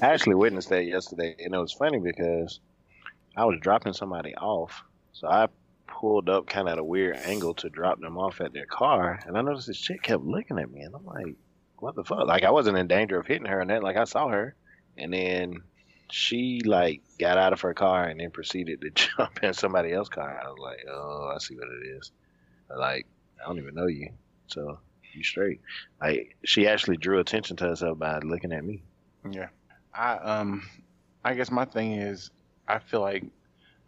[0.00, 2.60] I actually witnessed that yesterday, and it was funny because
[3.36, 5.48] I was dropping somebody off, so I
[5.86, 9.20] pulled up kind of at a weird angle to drop them off at their car,
[9.26, 11.34] and I noticed this chick kept looking at me, and I'm like,
[11.78, 14.04] "What the fuck?" Like I wasn't in danger of hitting her, and that like I
[14.04, 14.54] saw her,
[14.96, 15.62] and then
[16.12, 20.10] she like got out of her car and then proceeded to jump in somebody else's
[20.10, 20.40] car.
[20.42, 22.12] I was like, "Oh, I see what it is."
[22.76, 23.06] Like
[23.42, 24.10] I don't even know you,
[24.46, 24.78] so
[25.14, 25.60] you straight.
[26.00, 28.82] Like she actually drew attention to herself by looking at me.
[29.30, 29.48] Yeah.
[29.94, 30.68] I um
[31.24, 32.30] I guess my thing is
[32.68, 33.24] I feel like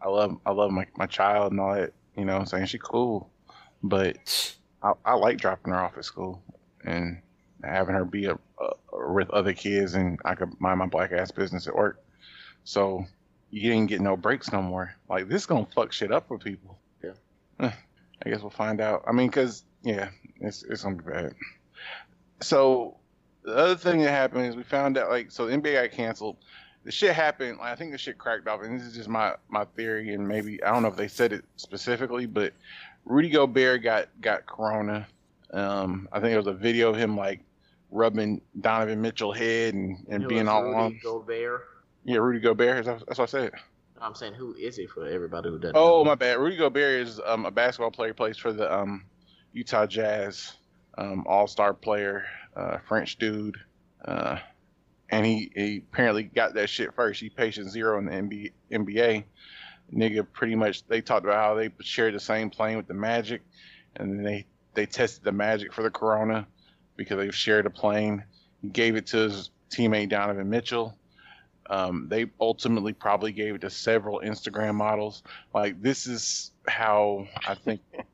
[0.00, 2.66] I love I love my, my child and all that, you know what I'm saying?
[2.66, 3.30] She cool.
[3.82, 6.42] But I, I like dropping her off at school
[6.84, 7.20] and
[7.64, 11.30] having her be a, a, with other kids and I could mind my black ass
[11.30, 12.02] business at work.
[12.64, 13.04] So
[13.50, 14.94] you didn't get no breaks no more.
[15.08, 16.78] Like this gonna fuck shit up for people.
[17.02, 17.72] Yeah.
[18.24, 19.04] I guess we'll find out.
[19.06, 20.10] I mean, cause yeah,
[20.42, 21.34] it's it's gonna be bad.
[22.40, 22.96] So
[23.44, 26.36] the other thing that happened is we found out like so the NBA got canceled.
[26.84, 27.58] The shit happened.
[27.58, 30.26] Like, I think the shit cracked off, and this is just my my theory, and
[30.26, 32.52] maybe I don't know if they said it specifically, but
[33.04, 35.06] Rudy Gobert got got corona.
[35.52, 37.40] Um, I think there was a video of him like
[37.90, 41.00] rubbing Donovan Mitchell head and, and being all Rudy on.
[41.02, 41.68] Gobert.
[42.04, 42.80] Yeah, Rudy Gobert.
[42.80, 43.52] is that- That's what I said.
[44.00, 46.04] I'm saying who is he for everybody who doesn't Oh know?
[46.04, 46.38] my bad.
[46.38, 48.12] Rudy Gobert is um, a basketball player.
[48.14, 49.04] Plays for the um,
[49.52, 50.54] Utah Jazz.
[50.98, 53.56] Um, All star player, uh, French dude.
[54.04, 54.38] Uh,
[55.12, 57.20] and he, he apparently got that shit first.
[57.20, 59.24] He patient zero in the NBA, NBA.
[59.94, 63.42] Nigga, pretty much they talked about how they shared the same plane with the Magic,
[63.96, 66.46] and then they they tested the Magic for the Corona
[66.96, 68.24] because they shared a plane.
[68.62, 70.96] He gave it to his teammate Donovan Mitchell.
[71.68, 75.22] Um, they ultimately probably gave it to several Instagram models.
[75.54, 77.82] Like this is how I think.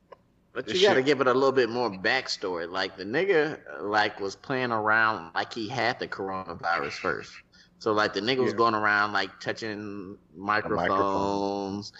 [0.53, 2.69] But you got to give it a little bit more backstory.
[2.69, 7.33] Like the nigga, like was playing around like he had the coronavirus first.
[7.79, 11.93] So like the nigga was going around like touching microphones.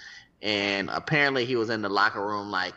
[0.43, 2.75] And apparently he was in the locker room like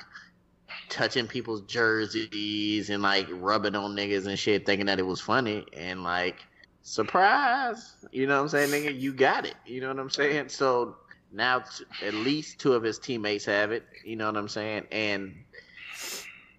[0.89, 5.65] touching people's jerseys and like rubbing on niggas and shit, thinking that it was funny,
[5.73, 6.37] and like
[6.81, 10.49] surprise, you know what I'm saying, nigga, you got it, you know what I'm saying.
[10.49, 10.97] So
[11.31, 14.87] now t- at least two of his teammates have it, you know what I'm saying,
[14.91, 15.35] and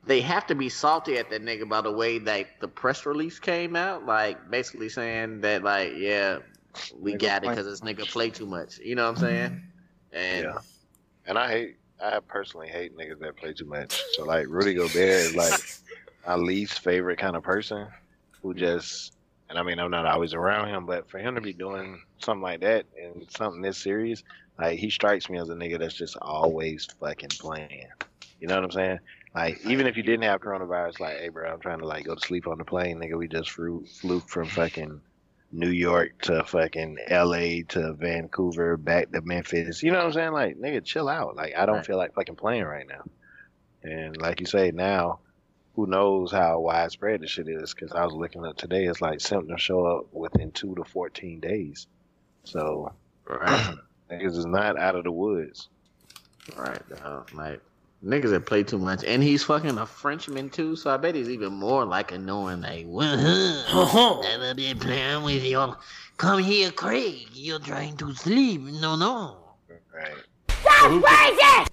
[0.05, 3.39] they have to be salty at that nigga by the way that the press release
[3.39, 6.39] came out, like basically saying that like yeah,
[6.95, 9.63] we Nigga got it because this nigga play too much, you know what I'm saying,
[10.13, 10.59] and Yeah.
[11.27, 14.03] And I hate, I personally hate niggas that play too much.
[14.15, 15.61] So like Rudy Gobert is like
[16.27, 17.87] my least favorite kind of person
[18.43, 19.13] who just,
[19.49, 22.43] and I mean I'm not always around him, but for him to be doing something
[22.43, 24.25] like that and something this serious,
[24.59, 27.87] like he strikes me as a nigga that's just always fucking playing.
[28.41, 28.99] You know what I'm saying?
[29.35, 32.15] Like even if you didn't have coronavirus, like hey bro, I'm trying to like go
[32.15, 33.17] to sleep on the plane, nigga.
[33.17, 35.01] We just flew flew from fucking
[35.53, 39.83] New York to fucking LA to Vancouver back to Memphis.
[39.83, 40.33] You know what I'm saying?
[40.33, 41.37] Like, nigga, chill out.
[41.37, 41.87] Like, I don't Right.
[41.87, 43.05] feel like fucking playing right now.
[43.83, 45.21] And like you say, now,
[45.75, 47.75] who knows how widespread this shit is?
[47.75, 51.41] Because I was looking up today, it's like symptoms show up within two to 14
[51.41, 51.87] days.
[52.45, 52.93] So,
[53.29, 55.69] niggas is not out of the woods.
[56.57, 57.33] Right, dog.
[57.35, 57.61] Like
[58.05, 60.77] niggas that play too much, and he's fucking a Frenchman too.
[60.77, 62.63] So I bet he's even more like annoying.
[62.63, 64.21] Like, Uh-huh.
[64.23, 65.75] never been playing with you.
[66.17, 67.29] Come here, Craig.
[67.33, 68.61] You're trying to sleep.
[68.63, 69.39] No, no.
[69.93, 71.69] Right.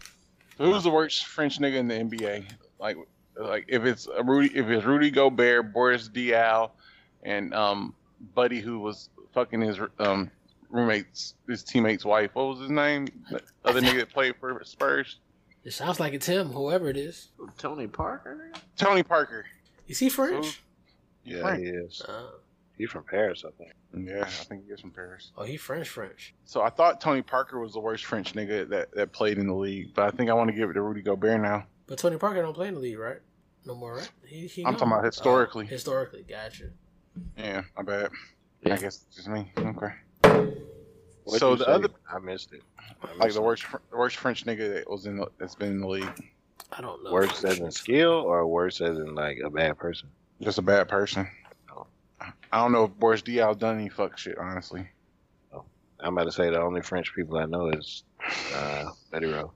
[0.57, 2.45] Who's the worst French nigga in the NBA?
[2.79, 2.97] Like,
[3.39, 6.71] like if it's a Rudy, if it's Rudy Gobert, Boris Diaw,
[7.23, 7.93] and um,
[8.35, 10.29] Buddy, who was fucking his um
[10.69, 12.31] roommate's, his teammate's wife.
[12.33, 13.07] What was his name?
[13.31, 15.17] The other nigga that played for Spurs.
[15.63, 17.29] It sounds like it's him, whoever it is.
[17.57, 18.51] Tony Parker.
[18.77, 19.45] Tony Parker.
[19.87, 20.61] Is he French?
[21.23, 21.59] Yeah, Frank.
[21.63, 22.01] he is.
[22.01, 22.29] Uh,
[22.77, 23.73] He from Paris, I think.
[24.07, 25.31] Yeah, I think he is from Paris.
[25.37, 26.33] oh, he French, French.
[26.45, 29.53] So I thought Tony Parker was the worst French nigga that, that played in the
[29.55, 31.65] league, but I think I want to give it to Rudy Gobert now.
[31.87, 33.17] But Tony Parker don't play in the league, right?
[33.65, 34.09] No more, right?
[34.25, 35.65] He, he I'm talking about historically.
[35.65, 36.69] Oh, historically, gotcha.
[37.37, 38.11] Yeah, I bet.
[38.63, 38.75] Yeah.
[38.75, 39.51] I guess it's just me.
[39.57, 40.59] Okay.
[41.29, 41.71] What'd So the say?
[41.71, 42.61] other- I missed it.
[43.03, 45.81] I Like the worst, the worst French nigga that was in the, that's been in
[45.81, 46.31] the league.
[46.71, 47.11] I don't know.
[47.11, 50.09] Worse as in skill or worse as in like a bad person?
[50.41, 51.27] Just a bad person.
[52.51, 54.87] I don't know if Boris Diaw done any fuck shit, honestly.
[56.01, 58.03] I'm about to say the only French people I know is
[58.55, 59.51] uh, Betty Rowe,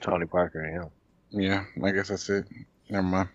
[0.00, 0.90] Tony Parker, and him.
[1.30, 2.46] Yeah, I guess that's it.
[2.90, 3.28] Never mind.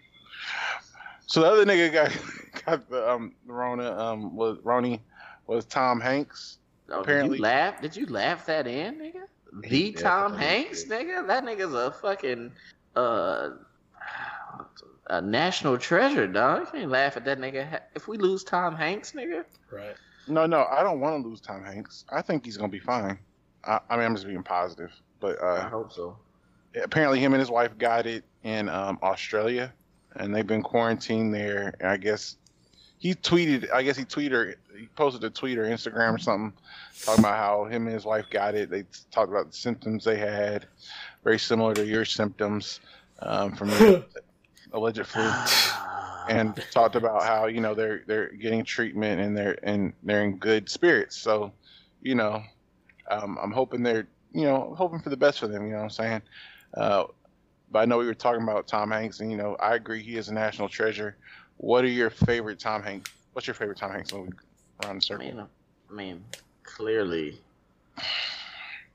[1.25, 2.11] So the other nigga got
[2.65, 4.99] got the um Rona um was Roni
[5.47, 6.59] was Tom Hanks.
[6.89, 7.81] Oh, Apparently- did you laugh?
[7.81, 9.23] Did you laugh that in, nigga?
[9.61, 11.07] The He Tom Hanks, did.
[11.07, 11.25] nigga.
[11.27, 12.51] That nigga's a fucking
[12.95, 13.49] uh
[15.07, 16.61] a national treasure, dog.
[16.73, 17.79] You can't laugh at that nigga.
[17.93, 19.95] If we lose Tom Hanks, nigga, Right.
[20.27, 22.03] No, no, I don't want to lose Tom Hanks.
[22.11, 23.19] I think he's gonna be fine.
[23.63, 26.17] I, I mean, I'm just being positive, but I uh, hope so.
[26.83, 29.71] apparently him and his wife got it in um, Australia,
[30.15, 31.75] and they've been quarantined there.
[31.79, 32.37] And I guess
[33.05, 33.71] he tweeted.
[33.71, 34.31] I guess he tweeted.
[34.31, 36.51] Or, He posted a tweet or Instagram or something
[37.03, 38.71] talking about how him and his wife got it.
[38.71, 40.65] They talked about the symptoms they had,
[41.23, 42.79] very similar to your symptoms
[43.19, 44.03] um, from your
[44.73, 45.31] alleged flu,
[46.29, 50.37] and talked about how you know they're they're getting treatment and they're and they're in
[50.37, 51.15] good spirits.
[51.15, 51.53] So,
[52.01, 52.41] you know,
[53.11, 55.67] um, I'm hoping they're you know hoping for the best for them.
[55.67, 56.21] You know what I'm saying?
[56.73, 57.03] Uh,
[57.71, 60.17] but I know we were talking about Tom Hanks, and you know I agree he
[60.17, 61.17] is a national treasure.
[61.57, 63.11] What are your favorite Tom Hanks?
[63.33, 64.31] What's your favorite Tom Hanks movie?
[64.83, 65.39] Around the I mean,
[65.89, 66.23] I mean,
[66.63, 67.39] clearly,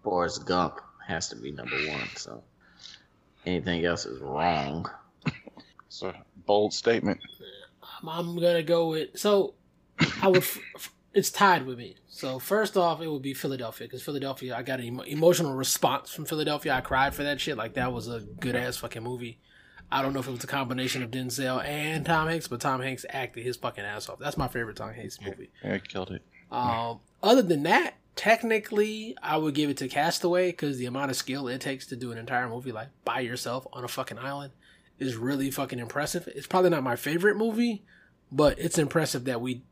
[0.03, 2.09] Forrest Gump has to be number one.
[2.16, 2.42] So
[3.46, 4.88] anything else is wrong.
[5.87, 6.14] It's a
[6.46, 7.20] bold statement.
[8.03, 9.55] I'm, I'm gonna go with so
[10.23, 10.38] I would.
[10.38, 11.96] f- f- it's tied with me.
[12.09, 14.55] So first off, it would be Philadelphia because Philadelphia.
[14.55, 16.75] I got an emo- emotional response from Philadelphia.
[16.75, 17.57] I cried for that shit.
[17.57, 19.38] Like that was a good ass fucking movie.
[19.92, 22.81] I don't know if it was a combination of Denzel and Tom Hanks, but Tom
[22.81, 24.18] Hanks acted his fucking ass off.
[24.18, 25.50] That's my favorite Tom Hanks movie.
[25.64, 26.22] Yeah, he killed it.
[26.53, 31.16] Um, other than that, technically, I would give it to Castaway because the amount of
[31.16, 34.53] skill it takes to do an entire movie like by yourself on a fucking island
[34.98, 36.29] is really fucking impressive.
[36.35, 37.83] It's probably not my favorite movie,
[38.31, 39.62] but it's impressive that we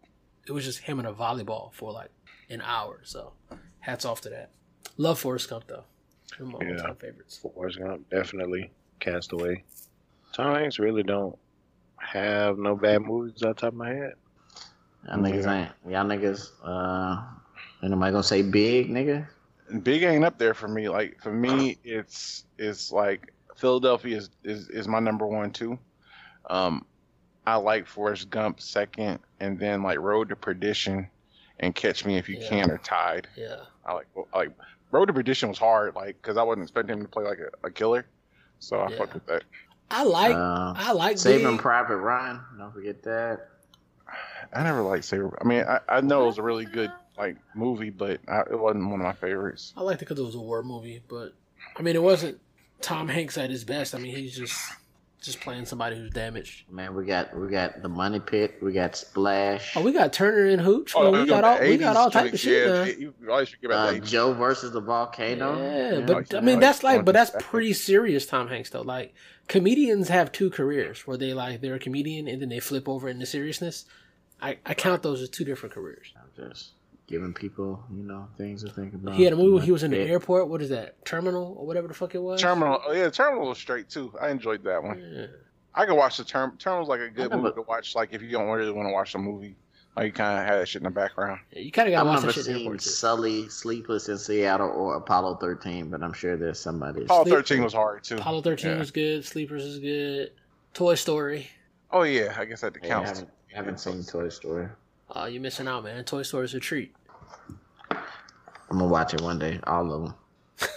[0.46, 2.11] it was just him and a volleyball for like
[2.48, 3.00] an hour.
[3.04, 3.35] So,
[3.81, 4.50] hats off to that.
[4.96, 5.85] Love Forrest Gump though.
[6.38, 6.92] One of my Yeah.
[6.94, 7.38] favorites.
[7.38, 8.72] Forrest Gump, definitely.
[9.00, 9.64] Castaway.
[10.32, 11.36] Tom Hanks really don't
[11.96, 14.14] have no bad movies off the top of my head.
[15.06, 15.70] Y'all niggas ain't.
[15.90, 16.50] Y'all niggas.
[16.62, 17.22] Uh,
[17.82, 19.26] ain't nobody gonna say big, nigga.
[19.82, 20.88] Big ain't up there for me.
[20.88, 25.78] Like for me, it's it's like Philadelphia is is, is my number one too.
[26.48, 26.84] Um,
[27.46, 31.08] I like Forrest Gump second, and then like Road to Perdition
[31.60, 32.48] and Catch Me If You Yeah.
[32.48, 33.28] Can are tied.
[33.36, 33.56] Yeah.
[33.84, 34.50] I like I like
[34.90, 37.66] Road to Perdition was hard, like because I wasn't expecting him to play like a,
[37.66, 38.06] a killer,
[38.58, 38.98] so I Yeah.
[38.98, 39.44] fucked with that.
[39.90, 41.61] I like Uh, I like Saving Big.
[41.61, 42.40] Private Ryan.
[42.59, 43.48] Don't forget that.
[44.53, 45.33] I never liked Saving.
[45.40, 48.59] I mean, I, I know it was a really good like movie, but I, it
[48.59, 49.72] wasn't one of my favorites.
[49.77, 51.33] I liked it because it was a war movie, but
[51.77, 52.38] I mean, it wasn't
[52.81, 53.94] Tom Hanks at his best.
[53.94, 54.57] I mean, he's just
[55.20, 56.70] just playing somebody who's damaged.
[56.70, 58.59] Man, we got we got the Money Pit.
[58.62, 59.76] We got Splash.
[59.76, 60.92] Oh, we got Turner and Hooch.
[60.94, 61.22] Oh, man.
[61.22, 62.85] we got all we got all type of shit yeah.
[62.85, 63.98] You you always forget about uh.
[63.98, 65.59] Joe versus the volcano.
[65.59, 68.26] Yeah, Yeah, but like- I mean like that's like, but that's pretty serious.
[68.26, 69.14] Tom Hanks though, like
[69.48, 73.09] comedians have two careers where they like they're a comedian and then they flip over
[73.09, 73.87] into seriousness.
[74.40, 76.12] I, I count those as two different careers.
[76.16, 76.70] I'm just
[77.08, 79.14] giving people, you know, things to think about.
[79.14, 79.64] He had a movie.
[79.64, 80.04] He was in the Yeah.
[80.04, 80.48] airport.
[80.48, 81.04] What is that?
[81.04, 82.40] Terminal or whatever the fuck it was.
[82.40, 82.80] Terminal.
[82.86, 84.12] Oh yeah, Terminal was straight too.
[84.20, 85.00] I enjoyed that one.
[85.00, 85.26] Yeah.
[85.74, 86.56] I could watch the term.
[86.58, 87.94] Terminal's like a good movie to watch.
[87.96, 89.56] Like if you don't really want to watch the movie,
[89.96, 91.40] like you kind of had that shit in the background.
[91.52, 92.82] Yeah, you kind of got I've to watch never that shit in the seen airport.
[92.82, 97.04] Sully, Sleepless in Seattle, or Apollo 13, but I'm sure there's somebody.
[97.04, 98.16] Apollo Sleep- 13 was hard too.
[98.16, 98.78] Apollo 13 Yeah.
[98.78, 99.24] was good.
[99.24, 100.32] Sleepers is good.
[100.74, 101.48] Toy Story.
[101.90, 103.08] Oh yeah, I guess that Yeah, I counts.
[103.20, 104.68] haven't, haven't seen Toy Story.
[105.10, 106.04] Oh, you missing out, man.
[106.04, 106.94] Toy Story's a treat.
[107.90, 110.14] I'm gonna watch it one day, all of them.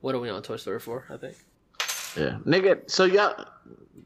[0.00, 1.04] What are we on Toy Story for?
[1.10, 1.36] I think.
[2.16, 2.90] Yeah, nigga.
[2.90, 3.46] So y'all,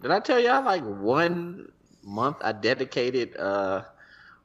[0.02, 3.82] did I tell y'all like one month I dedicated uh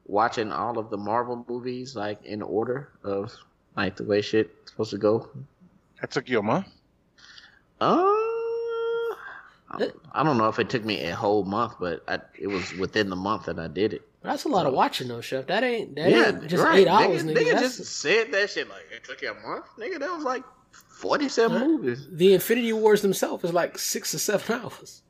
[0.06, 3.32] watching all of the Marvel movies like in order of
[3.76, 5.28] like the way shit supposed to go.
[6.00, 6.66] That took you a month.
[7.80, 8.02] Uh,
[9.70, 12.72] I I don't know if it took me a whole month, but I, it was
[12.74, 14.08] within the month that I did it.
[14.22, 15.46] That's a lot of watching though, chef.
[15.46, 16.78] That ain't that ain't just right.
[16.80, 17.34] eight hours, nigga.
[17.36, 17.42] nigga.
[17.44, 19.98] nigga That's just said that shit like it took you a month, nigga.
[19.98, 21.64] That was like forty-seven Huh?
[21.66, 22.06] movies.
[22.10, 25.02] the Infinity Wars themselves is like six or seven hours.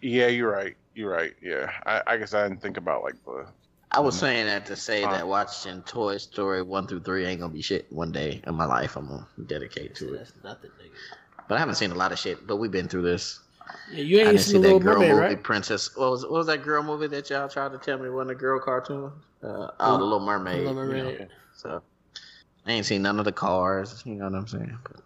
[0.00, 0.76] Yeah, you're right.
[0.94, 1.34] You're right.
[1.42, 3.46] Yeah, I, I guess I didn't think about like the.
[3.90, 7.40] I was saying that to say Uh, that watching Toy Story one through three ain't
[7.40, 8.96] gonna be shit one day in my life.
[8.96, 10.18] I'm gonna dedicate to it.
[10.18, 10.90] That's nothing, nigga.
[11.48, 12.46] But I haven't seen a lot of shit.
[12.46, 13.40] But we've been through this.
[13.92, 15.42] Yeah, you I ain't didn't see seen the that girl Mermaid, movie, right?
[15.42, 15.96] Princess.
[15.96, 18.34] What was what was that girl movie that y'all tried to tell me wasn't a
[18.34, 19.12] girl cartoon?
[19.42, 20.66] Uh, oh, the Little Mermaid.
[20.66, 21.26] Little you know.
[21.56, 21.82] So
[22.66, 24.02] I ain't seen none of the cars.
[24.04, 24.78] You know what I'm saying?
[24.84, 25.00] But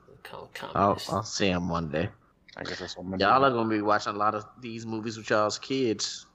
[0.74, 1.00] I'll.
[1.10, 2.08] I'll see them one day.
[2.56, 5.16] I guess that's what I'm Y'all are gonna be watching a lot of these movies
[5.16, 6.26] with y'all's kids.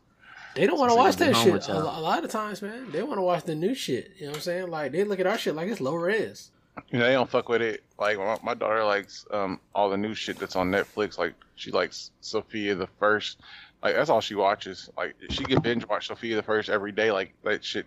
[0.55, 1.67] They don't want to watch that shit.
[1.69, 4.11] A, a lot of times, man, they want to watch the new shit.
[4.17, 4.67] You know what I'm saying?
[4.69, 6.49] Like they look at our shit like it's low res.
[6.89, 7.83] You know, they don't fuck with it.
[7.99, 11.17] Like my, my daughter likes um all the new shit that's on Netflix.
[11.17, 13.39] Like she likes Sofia the First.
[13.83, 14.89] Like that's all she watches.
[14.97, 17.11] Like she can binge watch Sofia the First every day.
[17.11, 17.85] Like that shit.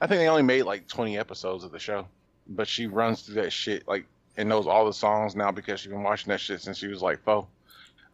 [0.00, 2.06] I think they only made like 20 episodes of the show,
[2.48, 5.90] but she runs through that shit like and knows all the songs now because she's
[5.90, 7.46] been watching that shit since she was like four.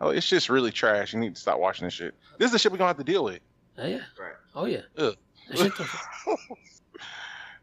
[0.01, 1.15] Oh, it's just really trash.
[1.15, 2.15] You need to stop watching this shit.
[2.39, 3.41] This is the shit we're gonna have to deal with.
[3.79, 4.01] Oh, yeah.
[4.19, 4.33] Right.
[4.55, 4.83] Oh yeah.
[4.99, 5.17] Ugh.
[5.49, 6.39] That shit don't-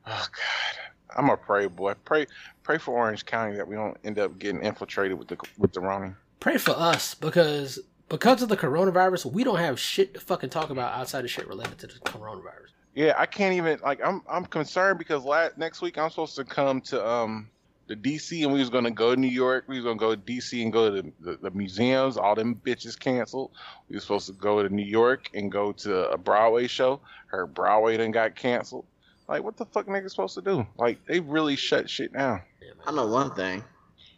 [0.05, 0.75] Oh God,
[1.15, 1.93] I'm a pray boy.
[2.05, 2.27] Pray,
[2.63, 5.79] pray for Orange County that we don't end up getting infiltrated with the with the
[5.79, 6.15] Roni.
[6.39, 10.69] Pray for us because because of the coronavirus, we don't have shit to fucking talk
[10.69, 12.69] about outside of shit related to the coronavirus.
[12.95, 13.99] Yeah, I can't even like.
[14.05, 17.49] I'm I'm concerned because last next week I'm supposed to come to um
[17.87, 19.65] the DC and we was gonna go to New York.
[19.67, 22.17] We was gonna go to DC and go to the, the, the museums.
[22.17, 23.51] All them bitches canceled.
[23.89, 27.01] We was supposed to go to New York and go to a Broadway show.
[27.27, 28.85] Her Broadway then got canceled.
[29.33, 30.63] Like, what the fuck niggas supposed to do?
[30.77, 32.43] Like, they really shut shit down.
[32.85, 33.63] I know one thing.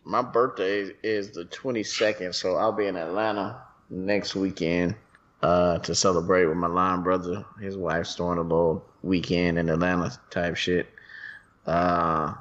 [0.04, 4.94] My birthday is the 22nd, so I'll be in Atlanta next weekend
[5.42, 7.46] uh, to celebrate with my line brother.
[7.62, 10.90] His wife's throwing a little weekend in Atlanta type shit.
[11.66, 12.34] Uh,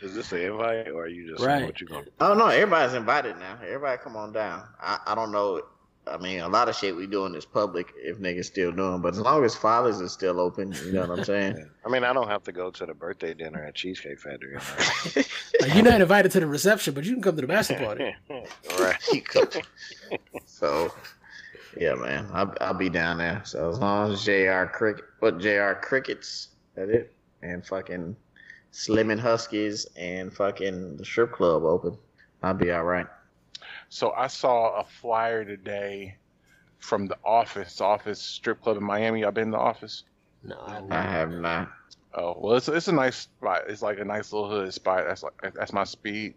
[0.00, 1.56] Is this an invite or are you just Right.
[1.56, 2.06] saying what you going?
[2.22, 3.58] oh no, everybody's invited now.
[3.62, 4.62] Everybody come on down.
[4.80, 5.60] I, I don't know.
[6.08, 9.14] I mean, a lot of shit we doing is public if niggas still doing, but
[9.14, 11.68] as long as fathers is still open, you know what I'm saying?
[11.84, 14.56] I mean, I don't have to go to the birthday dinner at Cheesecake Factory.
[15.58, 18.14] Like, you're not invited to the reception, but you can come to the master party.
[18.78, 18.96] right.
[19.10, 19.48] He come-
[20.44, 20.92] so,
[21.78, 23.40] yeah, man, I'll, I'll be down there.
[23.46, 24.66] So as long as J.R.
[24.66, 25.74] Cricket, what J.R.
[25.76, 28.14] Crickets, that it, and fucking
[28.70, 31.96] Slim and Husky's and fucking the strip club open,
[32.42, 33.06] I'll be all right.
[33.88, 36.16] So I saw a flyer today
[36.78, 39.24] from the office, office strip club in Miami.
[39.24, 40.04] I've been in the office.
[40.42, 41.70] No, I I have not.
[42.14, 43.62] Oh well, it's it's a nice spot.
[43.68, 45.04] It's like a nice little hood spot.
[45.06, 46.34] That's like that's my speed.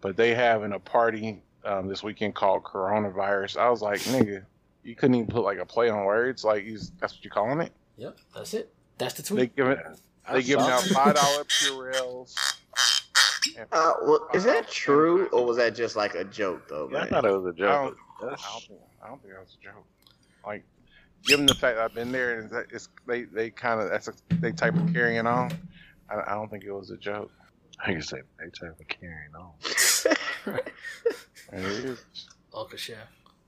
[0.00, 3.56] But they having a party um, this weekend called Coronavirus.
[3.56, 4.44] I was like, nigga,
[4.84, 6.44] you couldn't even put like a play on words.
[6.44, 7.72] Like, you, that's what you calling it?
[7.96, 8.72] Yep, that's it.
[8.96, 9.56] That's the tweet.
[9.56, 9.76] They tweet.
[9.78, 9.94] giving
[10.32, 12.36] they giving saw out five dollar Purells.
[13.56, 17.02] And Uh, well, is that true or was that just like a joke though, Yeah,
[17.02, 17.96] I thought it was a joke.
[18.20, 19.84] don't, I don't think I don't think that was a joke.
[20.46, 20.64] Like,
[21.24, 24.14] given the fact that I've been there and it's they they kind of that's a,
[24.40, 25.52] they type of carrying on.
[26.10, 27.30] I, I don't think it was a joke.
[27.84, 29.52] I can say they type of carrying on.
[31.50, 32.04] And it is.
[32.54, 32.96] Uncle Chef.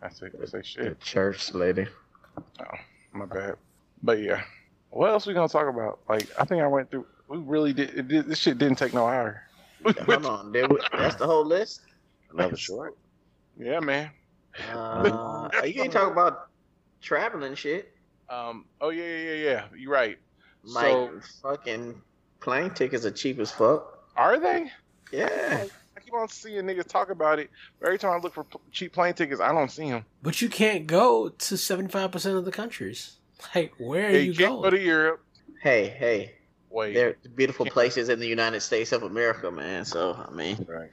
[0.03, 1.01] I say, I say shit.
[1.01, 1.87] Church lady.
[2.39, 2.65] Oh,
[3.13, 3.57] my bad.
[4.03, 4.43] But yeah.
[4.91, 6.01] What else we gonna talk about?
[6.09, 7.07] Like, I think I went through.
[7.29, 7.91] We really did.
[7.91, 9.43] It did this shit didn't take no hour.
[9.85, 11.81] Hold on, did we, that's the whole list.
[12.33, 12.97] Another short.
[13.59, 14.11] yeah, man.
[14.73, 16.49] Uh, you ain't talking about
[17.01, 17.93] traveling shit.
[18.29, 18.65] Um.
[18.81, 19.35] Oh yeah, yeah, yeah.
[19.45, 19.65] yeah.
[19.77, 20.19] You're right.
[20.65, 22.01] Like So- fucking
[22.41, 23.99] plane tickets are cheap as fuck.
[24.17, 24.71] Are they?
[25.13, 25.65] Yeah.
[25.97, 27.51] I keep on seeing niggas talk about it.
[27.81, 30.05] But every time I look for p- cheap plane tickets, I don't see them.
[30.23, 33.17] But you can't go to seventy five percent of the countries.
[33.55, 34.73] Like, where are Hey, you you can't go going?
[34.75, 35.25] to Europe.
[35.63, 36.35] Hey, hey.
[36.71, 36.95] Wait.
[36.95, 39.85] They're beautiful places in the United States of America, man.
[39.85, 40.91] So I mean, Right.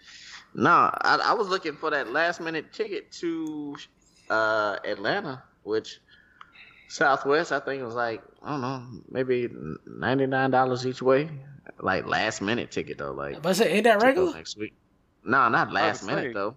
[0.54, 3.78] no, I, I was looking for that last minute ticket to
[4.30, 6.00] uh, Atlanta, which
[6.90, 9.50] Southwest I think was like I don't know, maybe
[9.86, 11.30] ninety nine dollars each way.
[11.80, 14.34] Like last minute ticket though, like But I said, ain't that regular?
[14.34, 14.74] next week.
[15.24, 16.56] No, not last say, minute though.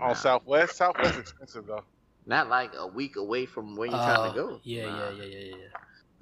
[0.00, 1.84] On Nah, Southwest, Southwest expensive though.
[2.26, 4.60] not like a week away from where you're trying Oh, to go.
[4.64, 5.10] Yeah, Nah.
[5.10, 5.68] yeah, yeah, yeah, yeah.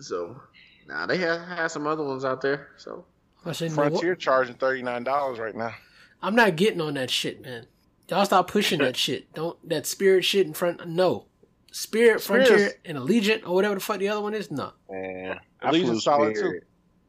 [0.00, 0.40] So,
[0.86, 2.68] nah, they have, have some other ones out there.
[2.76, 3.04] So,
[3.44, 5.74] I said, no, what- Frontier charging thirty nine dollars right now.
[6.22, 7.66] I'm not getting on that shit, man.
[8.08, 9.32] Y'all stop pushing that shit.
[9.34, 10.86] Don't that spirit shit in front.
[10.88, 11.26] No,
[11.70, 14.50] spirit, Spirit frontier, is- and Allegiant or whatever the fuck the other one is.
[14.50, 16.40] No, Man, I Allegiant flew solid, too.
[16.40, 16.64] Spirit.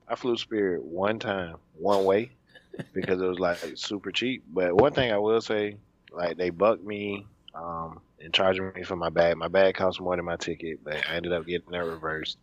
[0.10, 2.32] I flew Spirit one time, one way,
[2.94, 4.44] because it was like super cheap.
[4.52, 5.78] But one thing I will say,
[6.12, 7.26] like they bucked me
[7.56, 9.36] um, and charging me for my bag.
[9.38, 12.38] My bag cost more than my ticket, but I ended up getting that reversed.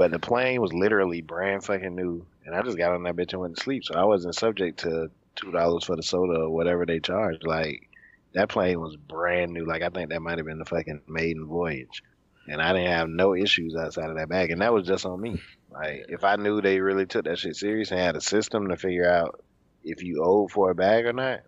[0.00, 3.34] But the plane was literally brand fucking new, and I just got on that bitch
[3.34, 6.48] and went to sleep, so I wasn't subject to two dollars for the soda or
[6.48, 7.46] whatever they charged.
[7.46, 7.86] Like
[8.32, 9.66] that plane was brand new.
[9.66, 12.02] Like I think that might have been the fucking maiden voyage,
[12.48, 15.20] and I didn't have no issues outside of that bag, and that was just on
[15.20, 15.38] me.
[15.70, 18.78] Like if I knew they really took that shit serious and had a system to
[18.78, 19.44] figure out
[19.84, 21.40] if you owed for a bag or not,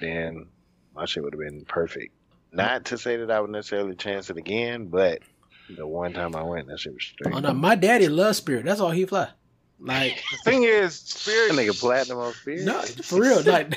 [0.00, 0.46] then
[0.94, 2.14] my shit would have been perfect.
[2.52, 5.18] Not to say that I would necessarily chance it again, but
[5.76, 7.34] the one time I went, that shit was straight.
[7.34, 8.64] oh no, my daddy loves spirit.
[8.64, 9.28] That's all he fly.
[9.80, 12.64] Like The thing is, Spirit nigga platinum on spirit.
[12.64, 13.42] no, for real.
[13.42, 13.70] Like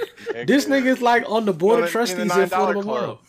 [0.46, 2.86] this nigga is like on the board of Well, in trustees in Florida club.
[2.86, 3.20] Memorial.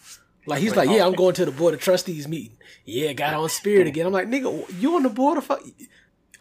[0.49, 2.57] Like he's like, yeah, I'm going to the board of trustees meeting.
[2.85, 4.07] Yeah, got on spirit again.
[4.07, 5.61] I'm like, nigga, you on the board of fuck?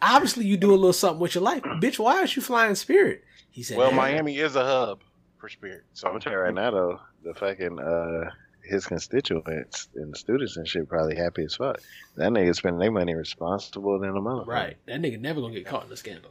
[0.00, 1.98] Obviously, you do a little something with your life, bitch.
[1.98, 3.24] Why aren't you flying spirit?
[3.50, 5.00] He said, Well, "Yeah." Miami is a hub
[5.38, 5.84] for Spirit.
[5.94, 8.30] So I'm gonna tell you right now though, the fucking uh
[8.66, 11.80] his constituents and students and shit probably happy as fuck.
[12.16, 14.46] That nigga spending their money responsible than a motherfucker.
[14.46, 16.30] Right, that nigga never gonna get caught in a scandal.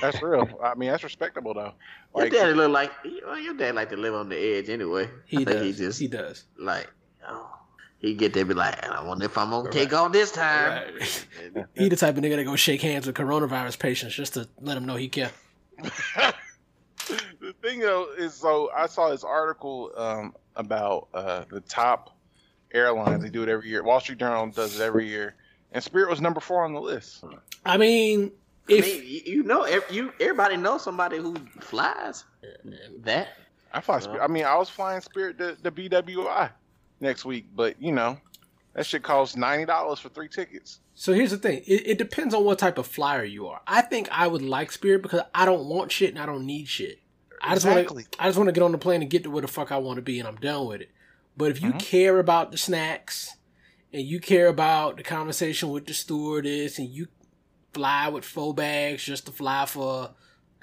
[0.00, 0.48] that's real.
[0.62, 1.72] I mean, that's respectable though.
[2.14, 2.92] your Like, daddy look like
[3.24, 5.10] well, your dad like to live on the edge anyway.
[5.26, 5.62] He does.
[5.62, 6.44] He just he does.
[6.58, 6.90] like
[7.28, 7.50] oh,
[7.98, 10.92] he get there be like, I wonder if I'm gonna take on this time.
[10.94, 11.26] Right.
[11.74, 14.74] He the type of nigga that go shake hands with coronavirus patients just to let
[14.74, 15.30] them know he care.
[15.78, 22.16] the thing though is, so I saw this article um, about uh, the top
[22.72, 23.22] airlines.
[23.22, 23.82] They do it every year.
[23.82, 25.34] Wall Street Journal does it every year,
[25.72, 27.24] and Spirit was number four on the list.
[27.64, 28.32] I mean,
[28.68, 32.24] I if mean, you, you know, ev- you everybody knows somebody who flies
[33.02, 33.28] that.
[33.72, 34.22] I fly Spirit.
[34.22, 36.50] I mean, I was flying Spirit to the BWI
[37.00, 38.18] next week, but you know,
[38.74, 40.80] that shit costs ninety dollars for three tickets.
[40.94, 41.62] so, here's the thing.
[41.66, 43.60] It, it depends on what type of flyer you are.
[43.66, 46.68] I think I would like Spirit because I don't want shit and I don't need
[46.68, 47.00] shit.
[47.44, 48.02] I just Exactly.
[48.02, 48.22] want to.
[48.22, 49.76] I just want to get on the plane and get to where the fuck I
[49.78, 50.90] want to be, and I'm done with it.
[51.36, 51.80] But if you Mhm.
[51.80, 53.36] care about the snacks,
[53.92, 57.08] and you care about the conversation with the stewardess, and you
[57.72, 60.10] fly with four bags just to fly for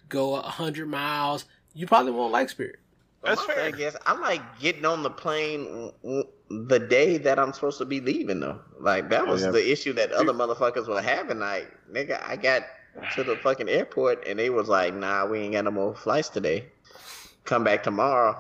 [0.10, 2.80] go a hundred miles, you probably won't like Spirit.
[3.24, 3.72] That's My fair.
[3.72, 5.92] thing is, I like getting on the plane
[6.50, 8.60] the day that I'm supposed to be leaving though.
[8.80, 9.52] Like that was yeah.
[9.52, 11.40] the issue that other motherfuckers were having.
[11.40, 12.64] Like, nigga, I got
[13.16, 16.30] to the fucking airport and they was like, nah, we ain't got no more flights
[16.30, 16.66] today.
[17.46, 18.36] Come back tomorrow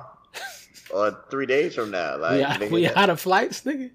[0.93, 2.17] or three days from now.
[2.17, 3.91] Like, we nigga, we that- out of flights, nigga.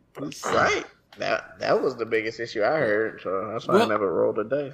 [0.46, 0.84] right.
[1.18, 3.20] That that was the biggest issue I heard.
[3.22, 4.72] So that's why Well- I never rolled a day.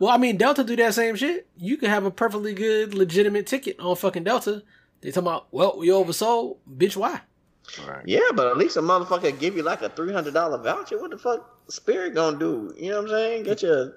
[0.00, 1.48] Well, I mean, Delta do that same shit.
[1.56, 4.62] You can have a perfectly good, legitimate ticket on fucking Delta.
[5.00, 6.94] They talking about, well, we oversold, bitch.
[6.96, 7.20] Why?
[7.86, 8.04] Right.
[8.06, 11.00] Yeah, but at least a motherfucker give you like a three hundred dollar voucher.
[11.00, 12.72] What the fuck Spirit gonna do?
[12.78, 13.42] You know what I'm saying?
[13.42, 13.92] Get you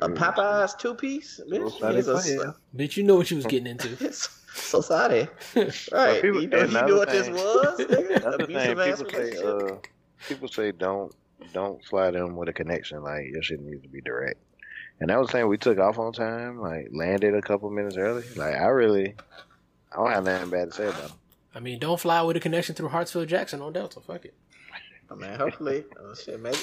[0.00, 1.80] a, a Popeyes two piece, bitch.
[1.80, 3.88] A- Bitch, you know what you was getting into.
[4.04, 5.28] It's society,
[5.92, 6.22] right?
[6.22, 7.78] people- you know, you another know what this was.
[7.80, 8.16] nigga?
[8.16, 9.76] Another thing, people say, uh,
[10.28, 11.12] people say don't
[11.52, 13.02] don't fly in with a connection.
[13.02, 14.38] Like your shit needs to be direct.
[15.00, 18.22] And I was saying we took off on time, like landed a couple minutes early.
[18.36, 19.16] Like I really,
[19.92, 21.18] I don't have nothing bad to say about them.
[21.56, 24.00] I mean, don't fly with a connection through Hartsfield Jackson on Delta.
[24.00, 24.34] Fuck it.
[25.10, 26.56] I mean, hopefully, uh, shit, maybe,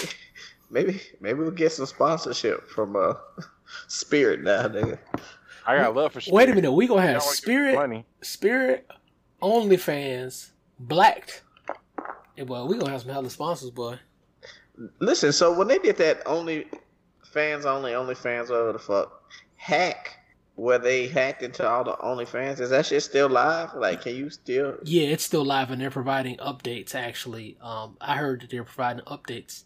[0.71, 3.13] maybe, maybe we'll get some sponsorship from uh,
[3.87, 4.97] Spirit now, nigga.
[5.65, 6.21] I got love for.
[6.31, 8.05] Wait a minute, we gonna have wanna Spirit, money.
[8.21, 8.87] Spirit,
[9.41, 11.43] OnlyFans, Blacked.
[12.35, 13.99] Yeah, boy, we gonna have some hella sponsors, boy.
[14.99, 16.67] Listen, so when they did that only
[17.23, 19.23] fans only, only fans, whatever the fuck,
[19.55, 20.17] hack
[20.55, 23.73] where they hacked into all the OnlyFans, is that shit still live?
[23.73, 24.77] Like, can you still?
[24.83, 26.93] Yeah, it's still live, and they're providing updates.
[26.95, 29.63] Actually, um, I heard that they're providing updates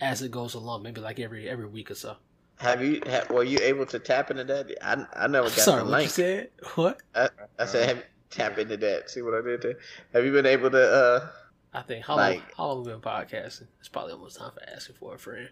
[0.00, 2.16] as it goes along, maybe like every every week or so.
[2.58, 3.02] Have you?
[3.06, 4.70] Ha, were you able to tap into that?
[4.82, 6.10] I I never got Sorry, the what link.
[6.10, 6.50] said?
[6.74, 7.00] What?
[7.14, 7.28] I,
[7.58, 9.10] I said, have, tap into that.
[9.10, 9.78] See what I did there?
[10.12, 10.82] Have you been able to?
[10.82, 11.28] uh
[11.74, 13.66] I think how Like- long how long we been podcasting?
[13.80, 15.48] It's probably almost time for asking for a friend.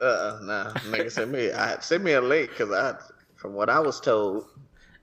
[0.00, 1.52] Uh, nah, nigga, send me.
[1.52, 2.96] I send me a link because I,
[3.36, 4.46] from what I was told,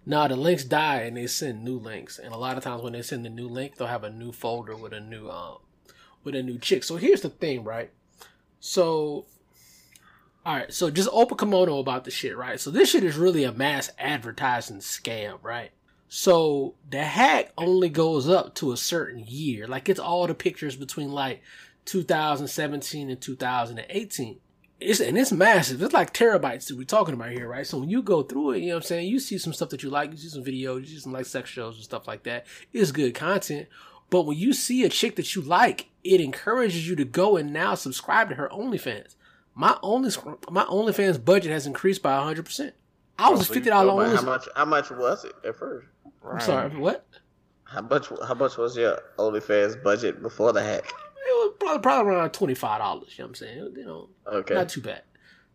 [0.05, 2.91] Nah, the links die and they send new links, and a lot of times when
[2.93, 5.59] they send the new link, they'll have a new folder with a new um
[6.25, 6.83] with a new chick.
[6.83, 7.91] So here's the thing, right?
[8.59, 9.25] So,
[10.45, 12.59] all right, so just open kimono about the shit, right?
[12.59, 15.71] So this shit is really a mass advertising scam, right?
[16.07, 20.75] So the hack only goes up to a certain year, like it's all the pictures
[20.75, 21.41] between like
[21.85, 24.39] 2017 and 2018
[24.79, 25.81] it's and it's massive.
[25.81, 27.67] It's like terabytes that we're talking about here, right?
[27.67, 29.69] So when you go through it, you know what I'm saying, you see some stuff
[29.69, 32.07] that you like, you see some videos, you see some like sex shows and stuff
[32.07, 32.45] like that.
[32.71, 33.67] It's good content.
[34.09, 37.53] But when you see a chick that you like, it encourages you to go and
[37.53, 39.15] now subscribe to her OnlyFans.
[39.53, 40.09] My only
[40.49, 42.73] my OnlyFans budget has increased by hundred percent.
[43.17, 44.25] I was Oh, a so fifty dollar oh, how OnlyFans.
[44.25, 44.47] much?
[44.55, 45.87] How much was it at first?
[46.29, 47.05] I'm sorry, what?
[47.65, 48.07] How much?
[48.27, 50.85] How much was your OnlyFans budget before the hack?
[50.85, 53.13] It was probably probably around twenty five dollars.
[53.17, 53.73] You know what I'm saying?
[53.75, 54.53] You know, Okay.
[54.55, 55.03] not too bad.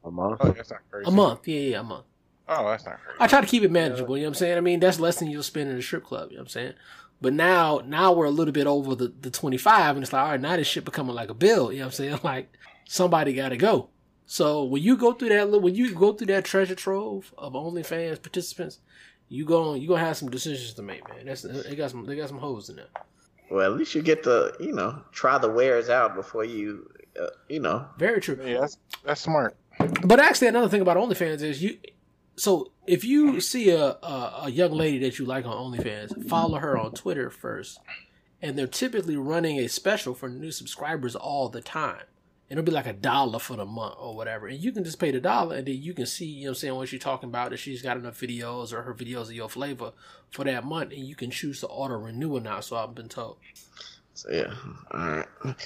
[0.05, 0.37] A month.
[0.41, 1.09] Oh, that's not crazy.
[1.09, 2.05] A month, yeah, yeah, a month.
[2.47, 3.17] Oh, that's not crazy.
[3.21, 4.17] I try to keep it manageable.
[4.19, 4.59] You know what I'm saying?
[4.59, 6.31] I mean, that's less than you'll spend in a strip club.
[6.31, 6.75] You know what I'm saying?
[7.21, 10.29] But now, now we're a little bit over the, the 25, and it's like, all
[10.31, 11.73] right, now this shit becoming like a bill.
[11.73, 12.21] You know what I'm saying?
[12.25, 12.53] Like
[12.87, 13.89] somebody got to go.
[14.27, 17.53] So when you go through that, little- when you go through that treasure trove of
[17.55, 18.81] OnlyFans participants,
[19.29, 21.25] you go, you gonna have some decisions to make, man.
[21.27, 22.89] That's they got some, they got some hoes in there.
[23.51, 26.91] Well, at least you get to, you know, try the wares out before you,
[27.21, 27.87] uh, you know.
[27.99, 28.39] Very true.
[28.45, 29.57] Yeah, that's that's smart.
[30.05, 31.79] But actually, another thing about OnlyFans is you.
[32.37, 36.59] So if you see a, a a young lady that you like on OnlyFans, follow
[36.59, 37.79] her on Twitter first,
[38.43, 42.03] and they're typically running a special for new subscribers all the time.
[42.51, 45.11] It'll be like a dollar for the month or whatever, and you can just pay
[45.11, 47.31] the dollar, and then you can see, you know, what I'm saying what she's talking
[47.31, 47.53] about.
[47.53, 49.93] If she's got enough videos or her videos are your flavor
[50.31, 52.65] for that month, and you can choose to auto renew or not.
[52.65, 53.39] So I've been told.
[54.13, 54.55] So yeah.
[54.93, 55.57] All right.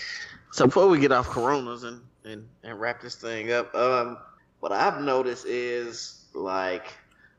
[0.52, 4.18] So before we get off Coronas and and and wrap this thing up, um,
[4.60, 6.86] what I've noticed is like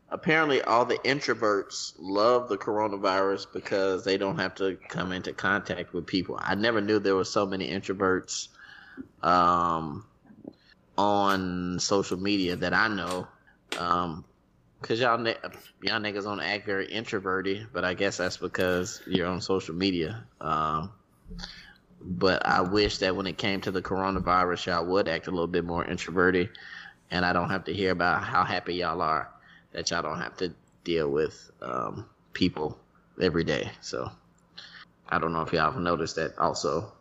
[0.10, 5.94] apparently all the introverts love the coronavirus because they don't have to come into contact
[5.94, 6.38] with people.
[6.40, 8.50] I never knew there were so many introverts
[9.24, 10.06] um
[10.98, 13.28] on social media that I know.
[13.78, 14.26] Um
[14.82, 19.42] Cause y'all, y'all niggas don't act very introverted, but I guess that's because you're on
[19.42, 20.24] social media.
[20.40, 20.92] Um,
[22.02, 25.48] but I wish that when it came to the coronavirus, y'all would act a little
[25.48, 26.50] bit more introverted,
[27.12, 29.30] and I don't have to hear about how happy y'all are
[29.72, 30.54] that y'all don't have to
[30.84, 32.80] deal with um, people
[33.22, 33.72] every day.
[33.82, 34.10] So
[35.10, 36.94] I don't know if y'all have noticed that also.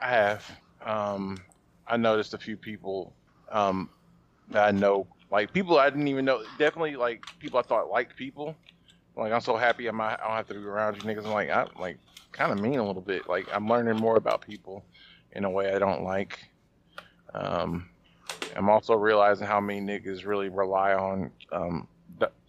[0.00, 0.50] I have.
[0.84, 1.42] Um,
[1.86, 3.14] I noticed a few people
[3.50, 3.90] um,
[4.48, 6.42] that I know, like people I didn't even know.
[6.58, 8.56] Definitely, like people I thought liked people.
[9.16, 11.24] Like I'm so happy I'm I don't have to be around you niggas.
[11.24, 11.98] I'm like I'm like
[12.32, 13.28] kind of mean a little bit.
[13.28, 14.84] Like I'm learning more about people
[15.32, 16.38] in a way I don't like.
[17.34, 17.88] Um,
[18.56, 21.88] I'm also realizing how many niggas really rely on um,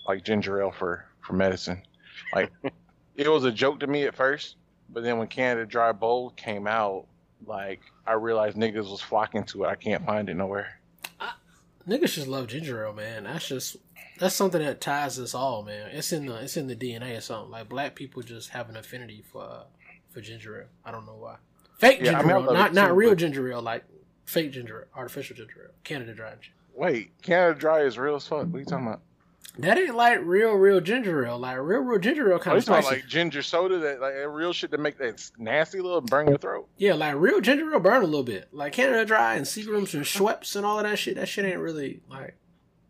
[0.08, 1.82] like ginger ale for for medicine.
[2.36, 2.52] Like
[3.16, 4.56] it was a joke to me at first,
[4.90, 7.06] but then when Canada Dry Bold came out,
[7.46, 9.68] like I realized niggas was flocking to it.
[9.68, 10.80] I can't find it nowhere.
[11.88, 13.26] Niggas just love ginger ale, man.
[13.26, 13.76] That's just
[14.20, 15.90] that's something that ties us all, man.
[15.92, 17.52] It's in the it's in the DNA or something.
[17.52, 19.64] Like black people just have an affinity for uh,
[20.10, 20.68] for ginger ale.
[20.86, 21.36] I don't know why.
[21.78, 23.84] Fake Yeah, I ginger mean, ale, not it not too, real but- ginger ale, like
[24.26, 26.34] fake ginger ale, artificial ginger ale, Canada Dry.
[26.76, 28.48] Wait, Canada Dry is real as fuck.
[28.48, 29.02] What are you talking about?
[29.60, 31.38] That ain't like real real ginger ale.
[31.38, 32.88] Like real real ginger ale kind of oh, spicy.
[32.88, 36.28] about like ginger soda that like that real shit that make that nasty little burn
[36.28, 36.68] your throat?
[36.78, 38.50] yeah, like real ginger ale burn a little bit.
[38.52, 41.16] Like Canada Dry and Seagrams and Schweppes and all of that shit.
[41.16, 42.36] That shit ain't really like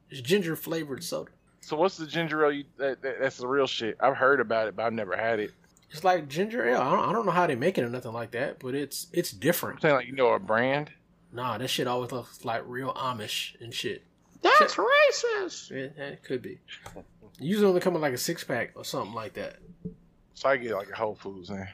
[0.09, 1.31] it's ginger flavored soda.
[1.59, 2.51] So what's the ginger ale?
[2.51, 3.97] You, that, that, that's the real shit.
[3.99, 5.51] I've heard about it, but I've never had it.
[5.91, 6.81] It's like ginger ale.
[6.81, 9.07] I don't, I don't know how they make it or nothing like that, but it's
[9.11, 9.81] it's I'm different.
[9.81, 10.91] saying like you know a brand.
[11.33, 14.03] Nah, that shit always looks like real Amish and shit.
[14.41, 15.71] That's racist.
[15.71, 16.59] Yeah, it could be.
[17.39, 19.57] Usually only come in like a six pack or something like that.
[20.35, 21.67] So I get like a Whole Foods then.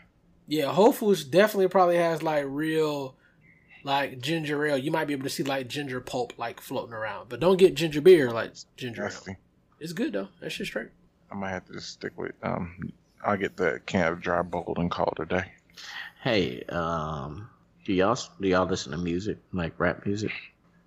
[0.48, 3.16] Yeah, Whole Foods definitely probably has like real,
[3.84, 4.78] like ginger ale.
[4.78, 7.76] You might be able to see like ginger pulp like floating around, but don't get
[7.76, 9.36] ginger beer like ginger ale.
[9.80, 10.30] It's good though.
[10.40, 10.90] That shit straight.
[11.32, 12.34] I might have to just stick with.
[12.44, 12.94] Um,
[13.24, 15.52] I'll get the Canada Dry Bold and call it a day.
[16.22, 17.50] Hey, um,
[17.86, 20.32] do y'all do y'all listen to music like rap music?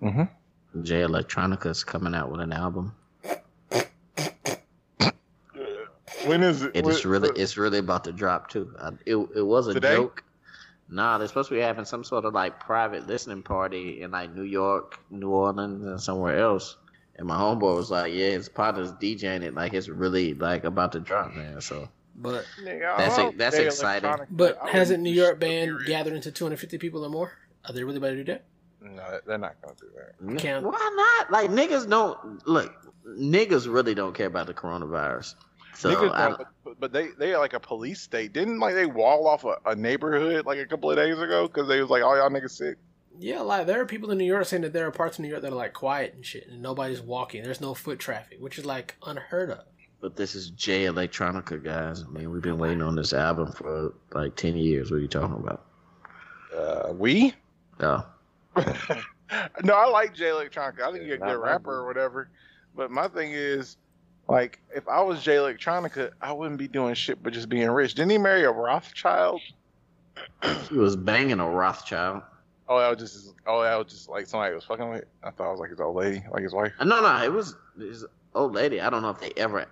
[0.03, 0.83] Mm-hmm.
[0.83, 2.95] Jay Electronica's coming out with an album.
[6.27, 6.71] When is it?
[6.75, 8.75] It is When- really it's really about to drop too.
[8.81, 9.97] I, it it was a Today?
[9.97, 10.23] joke.
[10.89, 14.35] Nah, they're supposed to be having some sort of like private listening party in like
[14.35, 16.77] New York, New Orleans, and somewhere else.
[17.17, 19.55] And my homeboy was like, "Yeah, his partner's DJing it.
[19.55, 24.15] Like it's really like about to drop, man." So But Nigga, That's don't that's exciting.
[24.31, 25.87] but hasn't New York shit, band period.
[25.87, 27.33] gathered into 250 people or more?
[27.65, 28.45] Are they really about to do that?
[28.81, 30.39] No, they're not gonna do that.
[30.39, 31.31] Can't- why not?
[31.31, 32.73] Like niggas don't look.
[33.07, 35.35] Niggas really don't care about the coronavirus.
[35.75, 38.33] So Niggas I, don't, but, but they they are like a police state.
[38.33, 41.67] Didn't like they wall off a, a neighborhood like a couple of days ago because
[41.67, 42.77] they was like, "All y'all niggas sick."
[43.19, 45.29] Yeah, like there are people in New York saying that there are parts of New
[45.31, 47.43] York that are like quiet and shit, and nobody's walking.
[47.43, 49.61] There's no foot traffic, which is like unheard of.
[50.03, 52.05] But this is Jay Electronica, guys.
[52.07, 54.91] I mean, we've been waiting on this album for like ten years.
[54.91, 55.65] What are you talking about?
[56.55, 57.33] Uh, we?
[57.81, 58.05] Oh,
[59.63, 60.83] no, I like Jay Electronica.
[60.83, 62.29] I think he's a Not good rapper or whatever.
[62.75, 63.77] But my thing is,
[64.29, 67.95] like, if I was Jay Electronica, I wouldn't be doing shit but just being rich.
[67.95, 69.41] Didn't he marry a Rothschild?
[70.69, 72.23] he was banging a Rothschild.
[72.69, 75.05] Oh, that was just oh, that was just like somebody was fucking with.
[75.23, 76.73] I thought it was like his old lady, like his wife.
[76.81, 78.81] No, no, it was his old lady.
[78.81, 79.67] I don't know if they ever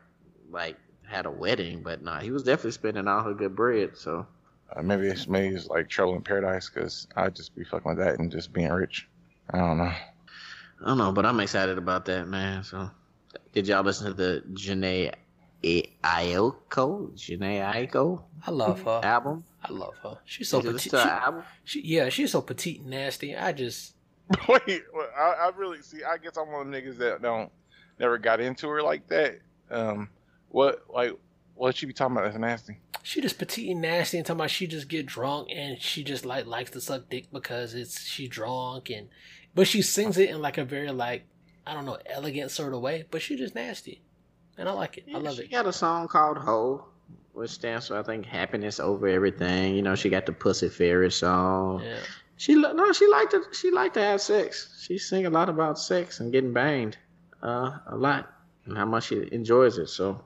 [0.50, 0.76] like
[1.06, 3.96] had a wedding, but nah, he was definitely spending all her good bread.
[3.96, 4.26] So
[4.74, 7.98] Uh, maybe it's maybe it's like trouble in paradise because I'd just be fucking with
[7.98, 9.08] that and just being rich.
[9.52, 9.84] I don't know.
[10.82, 12.62] I don't know, but I'm excited about that, man.
[12.62, 12.90] So
[13.52, 15.12] did y'all listen to the Jhené
[15.64, 19.00] Aiko Jhené Aiko I love her.
[19.02, 19.44] album?
[19.62, 20.18] I love her.
[20.24, 20.92] She's so Did petite.
[20.92, 21.42] She, album?
[21.64, 23.36] she- yeah, she's so petite and nasty.
[23.36, 23.94] I just
[24.48, 25.98] Wait, well, I, I really see.
[26.04, 27.50] I guess I'm one of them niggas that don't
[27.98, 29.40] never got into her like that.
[29.70, 30.08] Um,
[30.50, 31.16] what like
[31.54, 32.78] what she be talking about that's nasty?
[33.02, 36.26] she just petite and nasty and talking about she just get drunk and she just
[36.26, 39.08] like likes to suck dick because it's she drunk and
[39.54, 41.24] but she sings it in like a very like
[41.66, 43.04] I don't know elegant sort of way.
[43.10, 44.02] But she just nasty,
[44.58, 45.04] and I like it.
[45.14, 45.44] I love she it.
[45.46, 46.86] She got a song called Ho,
[47.32, 49.74] which stands for I think happiness over everything.
[49.74, 51.82] You know, she got the Pussy Fairy song.
[51.84, 51.98] Yeah.
[52.36, 54.84] She li- no, she liked to she liked to have sex.
[54.86, 56.96] She sing a lot about sex and getting banged,
[57.42, 58.32] uh, a lot,
[58.64, 59.88] and how much she enjoys it.
[59.88, 60.24] So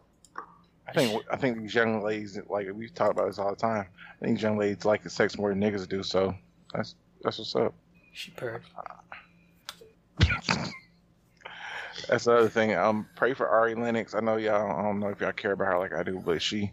[0.86, 3.86] I think I think these young ladies like we talk about this all the time.
[4.20, 6.02] I think these young ladies like the sex more than niggas do.
[6.02, 6.34] So
[6.72, 7.74] that's that's what's up.
[8.12, 8.62] She purred.
[12.08, 12.74] That's the other thing.
[12.74, 14.14] Um, pray for Ari Lennox.
[14.14, 14.78] I know y'all.
[14.78, 16.70] I don't know if y'all care about her like I do, but she.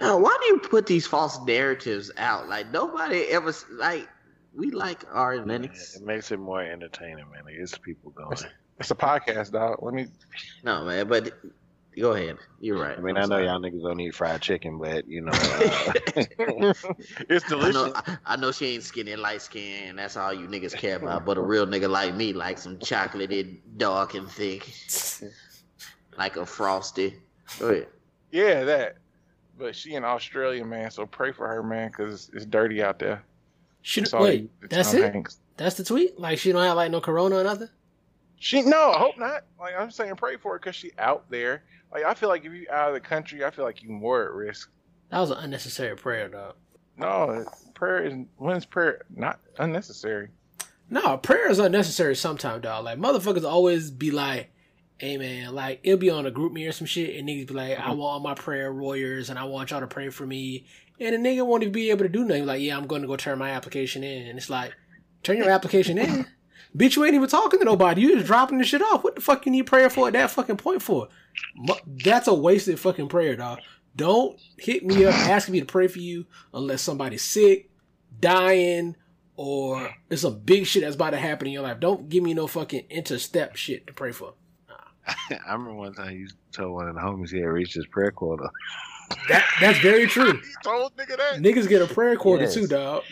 [0.00, 2.48] Now, why do you put these false narratives out?
[2.48, 4.08] Like nobody ever like
[4.54, 5.96] we like Ari Lennox.
[5.96, 7.42] It makes it more entertaining, man.
[7.48, 8.38] It gets people going.
[8.80, 9.82] It's a podcast, dog.
[9.82, 10.06] Let me.
[10.64, 11.32] No man, but
[11.98, 12.36] go ahead.
[12.60, 12.96] You're right.
[12.98, 13.46] I mean, I'm I know sorry.
[13.46, 15.92] y'all niggas don't eat fried chicken, but you know, uh,
[17.28, 17.74] It's I delicious.
[17.74, 19.88] know, I, I know she ain't skinny, light skin.
[19.90, 21.24] and That's all you niggas care about.
[21.24, 24.72] But a real nigga like me like some chocolatey, dark and thick,
[26.18, 27.14] like a frosty.
[27.58, 27.88] Go ahead.
[28.30, 28.96] Yeah, that.
[29.58, 30.90] But she in Australia, man.
[30.90, 33.22] So pray for her, man, because it's, it's dirty out there.
[33.82, 34.50] She wait.
[34.70, 35.12] That's it.
[35.12, 35.38] Hanks.
[35.56, 36.18] That's the tweet.
[36.18, 37.68] Like she don't have like no corona or nothing.
[38.44, 39.44] She no, I hope not.
[39.58, 41.62] Like I'm saying, pray for her because she out there.
[41.90, 44.22] Like I feel like if you out of the country, I feel like you more
[44.22, 44.70] at risk.
[45.08, 46.56] That was an unnecessary prayer, dog.
[46.98, 50.28] No, prayer is when's prayer not unnecessary.
[50.90, 52.84] No, prayer is unnecessary sometimes, dog.
[52.84, 54.50] Like motherfuckers always be like,
[54.98, 57.78] "Hey man," like it'll be on a GroupMe or some shit, and niggas be like,
[57.78, 57.96] "I mm-hmm.
[57.96, 60.66] want all my prayer warriors, and I want y'all to pray for me."
[61.00, 62.44] And the nigga won't even be able to do nothing.
[62.44, 64.74] Like, yeah, I'm going to go turn my application in, and it's like,
[65.22, 66.26] turn your application in,
[66.76, 66.96] bitch.
[66.96, 68.02] You ain't even talking to nobody.
[68.02, 69.04] You just dropping the shit off.
[69.04, 71.08] What the fuck you need prayer for at that fucking point for?
[71.86, 73.60] That's a wasted fucking prayer, dog.
[73.96, 77.70] Don't hit me up asking me to pray for you unless somebody's sick,
[78.20, 78.96] dying,
[79.36, 81.78] or it's some big shit that's about to happen in your life.
[81.80, 84.34] Don't give me no fucking interstep shit to pray for.
[85.06, 88.10] I remember one time you told one of the homies he had reached his prayer
[88.10, 88.48] quota.
[89.28, 90.32] That that's very true.
[90.42, 91.34] He told nigga that.
[91.36, 92.54] Niggas get a prayer quota Yes.
[92.54, 93.02] too, dog.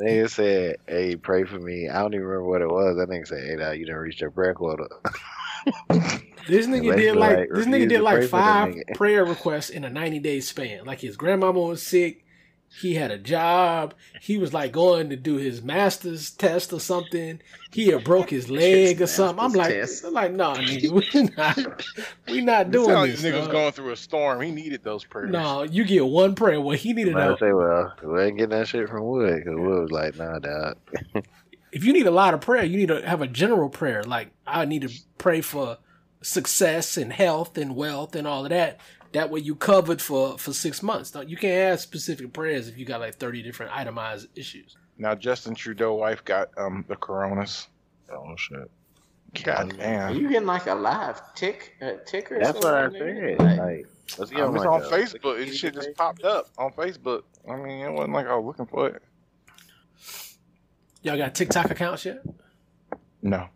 [0.00, 2.96] Nigga said, "Hey, pray for me." I don't even remember what it was.
[2.96, 4.88] That nigga said, "Hey, now you didn't reach your prayer quota."
[6.48, 9.70] This nigga did like like, this nigga did like pray for that five prayer requests
[9.70, 10.84] in a ninety day span.
[10.84, 12.24] Like his grandmama was sick.
[12.78, 13.94] He had a job.
[14.20, 17.40] He was like going to do his master's test or something.
[17.72, 19.44] He had broke his leg or something.
[19.44, 20.04] I'm like, test.
[20.04, 21.84] I'm like, no, nigga, we not,
[22.28, 23.22] we not doing sound like this.
[23.22, 24.40] this nigga was going through a storm.
[24.40, 25.30] He needed those prayers.
[25.30, 26.60] No, you get one prayer.
[26.60, 29.58] Well, he needed I a, say, "Well, we ain't getting that shit from Wood because
[29.58, 30.76] Wood was like, nah, dog."
[31.72, 34.02] if you need a lot of prayer, you need to have a general prayer.
[34.02, 35.78] Like I need to pray for
[36.22, 38.78] success and health and wealth and all of that.
[39.12, 41.14] That way you covered for for six months.
[41.14, 44.76] Now you can't have specific prayers if you got like thirty different itemized issues.
[44.98, 47.66] Now Justin Trudeau wife got um the coronas.
[48.12, 48.70] Oh shit.
[49.44, 50.16] God Are damn.
[50.16, 52.38] you getting like a live tick, uh, ticker?
[52.40, 53.36] That's what I something, nigga?
[53.38, 53.46] said.
[53.46, 53.86] Like, Like,
[54.18, 55.20] let's Um, get on, it's like on a Facebook.
[55.36, 57.22] Wikipedia It shit just popped up on Facebook.
[57.48, 59.02] I mean, it wasn't like I was looking for it.
[61.02, 62.22] Y'all got TikTok accounts yet?
[63.22, 63.48] No.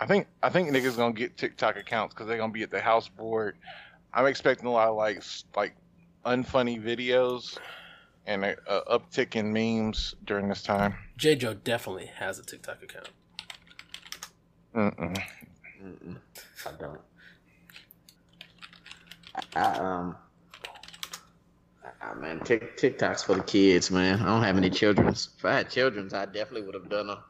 [0.00, 0.04] No.
[0.04, 2.80] I think I think niggas gonna get TikTok accounts because they're gonna be at the
[2.80, 3.56] house board.
[4.12, 5.22] I'm expecting a lot of like
[5.54, 5.74] like
[6.24, 7.58] unfunny videos
[8.26, 10.94] and a, a uptick in memes during this time.
[11.16, 13.10] J Joe definitely has a TikTok account.
[14.74, 15.22] Mm-mm.
[15.82, 16.16] Mm-mm,
[16.66, 17.00] I don't.
[19.34, 20.16] I, I um.
[22.02, 24.20] I, man, Tik TikTok's for the kids, man.
[24.20, 25.30] I don't have any childrens.
[25.36, 27.22] If I had childrens, I definitely would have done a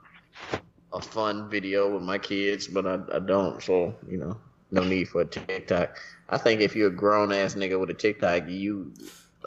[0.93, 3.63] a fun video with my kids, but I, I don't.
[3.63, 4.37] So you know,
[4.71, 5.97] no need for a TikTok.
[6.29, 8.93] I think if you're a grown ass nigga with a TikTok, you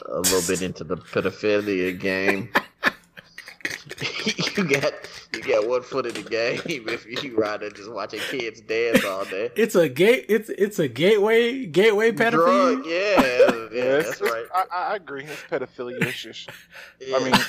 [0.06, 2.50] a little bit into the pedophilia game.
[4.56, 4.92] you got
[5.34, 9.24] you got one foot in the game if you rather just watching kids dance all
[9.24, 9.50] day.
[9.56, 10.26] It's a gate.
[10.28, 12.84] It's it's a gateway gateway pedophilia.
[12.84, 14.46] yeah, yeah, Yeah, that's right.
[14.54, 15.24] I, I agree.
[15.24, 16.02] It's pedophilia.
[16.02, 16.50] It's just,
[17.00, 17.16] Yeah.
[17.16, 17.40] I mean, you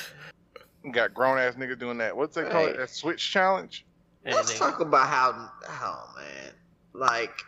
[0.91, 2.15] got grown ass nigga doing that.
[2.15, 2.67] What's they call it?
[2.67, 2.77] Right.
[2.77, 3.86] That switch challenge.
[4.25, 5.49] let's talk about how.
[5.69, 6.53] Oh man,
[6.93, 7.41] like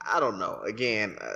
[0.00, 0.60] I don't know.
[0.66, 1.34] Again, uh,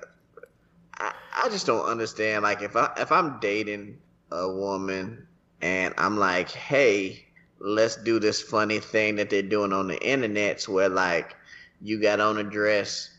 [0.99, 1.13] I
[1.45, 2.43] I just don't understand.
[2.43, 3.99] Like if I if I'm dating
[4.31, 5.27] a woman
[5.63, 7.27] and I'm like, hey,
[7.59, 11.35] let's do this funny thing that they're doing on the internets where like
[11.81, 13.11] you got on a dress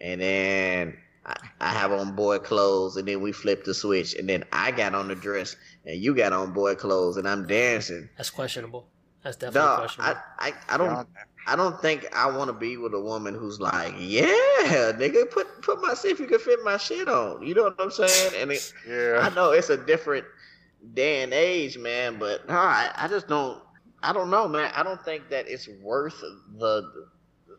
[0.00, 0.96] and then
[1.26, 4.70] I, I have on boy clothes and then we flip the switch and then I
[4.70, 8.08] got on the dress and you got on boy clothes and I'm dancing.
[8.16, 8.86] That's questionable.
[9.22, 10.20] That's definitely No, questionable.
[10.38, 11.08] I, I, I don't
[11.46, 15.62] I don't think I want to be with a woman who's like, yeah, nigga, put
[15.62, 17.42] put my see if you can fit my shit on.
[17.46, 18.34] You know what I'm saying?
[18.36, 18.72] And it,
[19.20, 20.26] I know it's a different
[20.94, 23.62] day and age, man, but no, I, I just don't.
[24.02, 24.72] I don't know, man.
[24.74, 26.22] I don't think that it's worth
[26.58, 27.08] the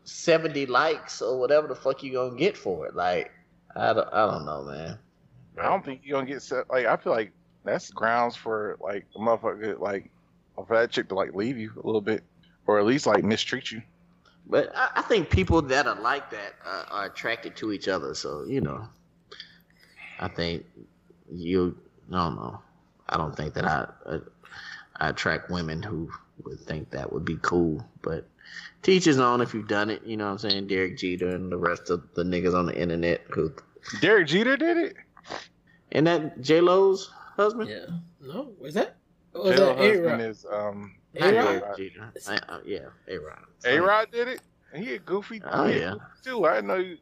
[0.04, 2.96] seventy likes or whatever the fuck you gonna get for it.
[2.96, 3.32] Like,
[3.76, 5.00] I don't, I don't know, man.
[5.60, 6.44] I don't think you're gonna get.
[6.70, 7.32] Like, I feel like
[7.64, 10.09] that's grounds for like a motherfucker, like
[10.55, 12.24] for that chick to like leave you a little bit,
[12.68, 13.82] or at least like mistreat you.
[14.47, 18.14] But I, I think people that are like that uh, are attracted to each other.
[18.16, 18.88] So you know,
[20.20, 20.66] I think
[21.32, 21.78] you.
[22.12, 22.59] I don't know.
[23.07, 24.20] I don't think that I uh,
[24.97, 26.12] I attract women who
[26.43, 27.86] would think that would be cool.
[28.01, 28.28] But
[28.82, 30.03] teachers on if you've done it.
[30.03, 30.68] You know what I'm saying?
[30.68, 33.53] Derek Jeter and the rest of the niggas on the internet who.
[33.99, 34.95] Derek Jeter did it.
[35.91, 37.12] And that J Lo's
[37.42, 37.70] husband.
[37.70, 37.86] yeah.
[38.20, 38.98] No, is that?
[39.34, 40.22] Was J-Lo that husband A-Rod?
[40.22, 41.32] is um A-Rod?
[41.32, 42.14] Derek Jeter.
[42.28, 43.39] I, uh, yeah, A Rod.
[43.66, 44.42] A Rod did it.
[44.76, 45.42] He a goofy.
[45.46, 45.92] Oh, he yeah.
[45.92, 46.46] goofy too.
[46.46, 46.98] I didn't know you.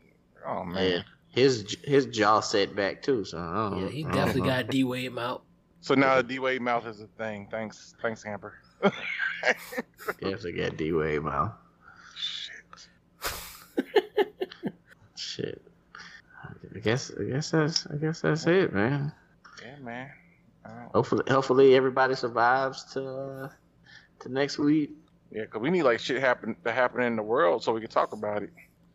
[0.45, 0.91] Oh man.
[0.91, 3.25] Yeah, his his jaw set back too.
[3.25, 5.41] So I don't, Yeah, he definitely got D Wade mouth.
[5.81, 7.47] So now D Wade mouth is a thing.
[7.49, 8.55] Thanks, thanks, Amber.
[10.21, 11.51] Definitely got D Wade mouth.
[12.15, 12.87] Shit.
[15.15, 15.61] Shit.
[16.75, 19.11] I guess I guess that's I guess that's it, man.
[19.63, 20.09] Yeah, man.
[20.69, 23.49] I don't- Hopefully hopefully everybody survives to uh,
[24.21, 24.91] to next week.
[25.31, 27.89] Yeah, cause we need like shit happen to happen in the world so we can
[27.89, 28.51] talk about it.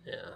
[0.06, 0.30] Yeah.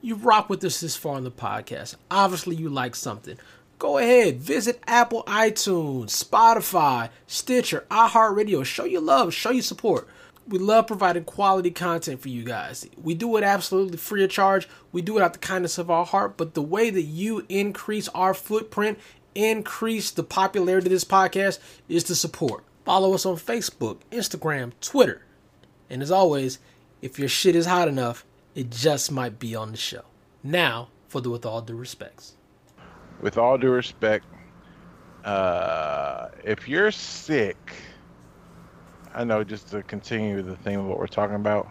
[0.00, 1.96] You rock with us this far in the podcast.
[2.10, 3.36] Obviously, you like something.
[3.78, 8.64] Go ahead, visit Apple, iTunes, Spotify, Stitcher, iHeartRadio.
[8.64, 10.08] Show your love, show your support.
[10.48, 12.86] We love providing quality content for you guys.
[13.00, 14.68] We do it absolutely free of charge.
[14.90, 16.36] We do it out the kindness of our heart.
[16.36, 18.98] But the way that you increase our footprint,
[19.34, 21.58] increase the popularity of this podcast,
[21.88, 22.64] is to support.
[22.84, 25.22] Follow us on Facebook, Instagram, Twitter.
[25.88, 26.58] And as always,
[27.02, 28.24] if your shit is hot enough,
[28.54, 30.02] it just might be on the show.
[30.42, 32.34] Now, for the with all due respects.
[33.20, 34.24] With all due respect,
[35.24, 37.74] uh, if you're sick,
[39.14, 41.68] I know just to continue the theme of what we're talking about,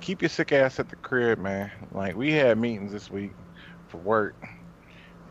[0.00, 1.70] keep your sick ass at the crib, man.
[1.92, 3.32] Like we had meetings this week
[3.88, 4.36] for work.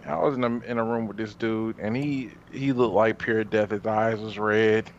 [0.05, 3.19] I was in a, in a room with this dude, and he he looked like
[3.19, 3.71] pure death.
[3.71, 4.91] His eyes was red.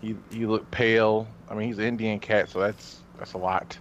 [0.00, 1.28] He he looked pale.
[1.48, 3.78] I mean, he's an Indian cat, so that's that's a lot.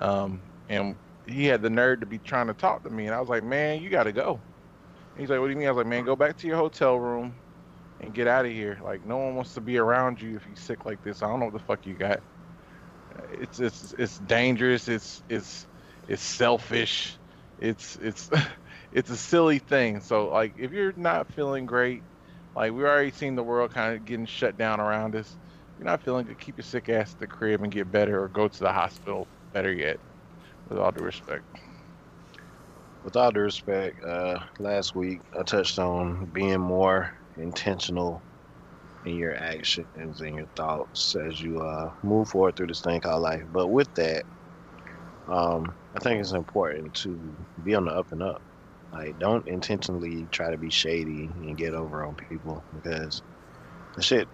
[0.00, 3.20] Um, and he had the nerve to be trying to talk to me, and I
[3.20, 4.40] was like, man, you got to go.
[5.16, 5.68] He's like, what do you mean?
[5.68, 7.34] I was like, man, go back to your hotel room
[8.00, 8.78] and get out of here.
[8.82, 11.22] Like, no one wants to be around you if you're sick like this.
[11.22, 12.20] I don't know what the fuck you got.
[13.32, 14.88] It's it's it's dangerous.
[14.88, 15.66] It's it's
[16.08, 17.18] it's selfish.
[17.58, 18.30] It's it's
[18.92, 20.00] it's a silly thing.
[20.00, 22.04] So like, if you're not feeling great,
[22.54, 25.36] like we already seen the world kind of getting shut down around us.
[25.72, 28.22] If you're not feeling good, keep your sick ass at the crib and get better,
[28.22, 30.00] or go to the hospital better yet.
[30.68, 31.44] With all due respect.
[33.02, 38.24] With all due respect, uh, last week I touched on being more intentional
[39.04, 43.22] in your actions and your thoughts as you uh, move forward through this thing called
[43.22, 43.44] life.
[43.48, 44.26] But with that,
[45.28, 48.42] um, I think it's important to be on the up and up.
[48.92, 53.22] Like, don't intentionally try to be shady and get over on people because
[53.96, 54.30] the shit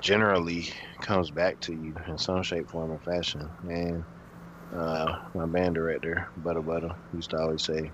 [0.00, 0.70] generally
[1.02, 3.50] comes back to you in some shape, form, or fashion.
[3.64, 4.04] And
[4.72, 7.92] uh, my band director, Butter Butter, used to always say,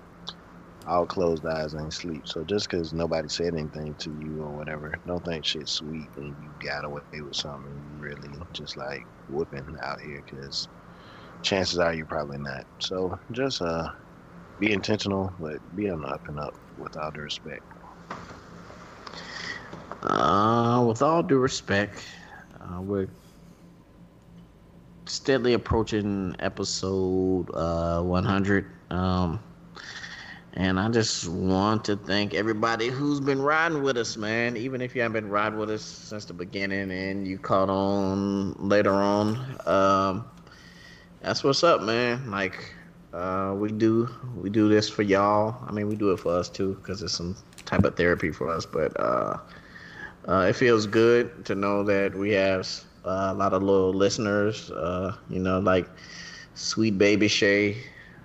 [0.85, 2.27] all closed eyes ain't sleep.
[2.27, 6.37] So just because nobody said anything to you or whatever, don't think shit's sweet and
[6.39, 10.67] you got away with something really just like whooping out here because
[11.41, 12.65] chances are you're probably not.
[12.81, 13.89] So just uh,
[14.59, 17.63] be intentional, but be on the up and up with all due respect.
[20.03, 22.05] Uh, with all due respect,
[22.61, 23.07] uh, we're
[25.07, 28.65] steadily approaching episode uh, 100.
[28.91, 29.39] Um,
[30.53, 34.55] and I just want to thank everybody who's been riding with us, man.
[34.55, 38.53] Even if you haven't been riding with us since the beginning and you caught on
[38.53, 40.25] later on, um,
[41.19, 42.31] that's what's up, man.
[42.31, 42.73] Like,
[43.15, 45.55] uh, we do we do this for y'all.
[45.67, 48.49] I mean, we do it for us too because it's some type of therapy for
[48.49, 48.65] us.
[48.65, 49.37] But uh,
[50.27, 52.67] uh, it feels good to know that we have
[53.05, 54.69] a lot of loyal listeners.
[54.69, 55.87] Uh, you know, like
[56.55, 57.77] sweet baby Shay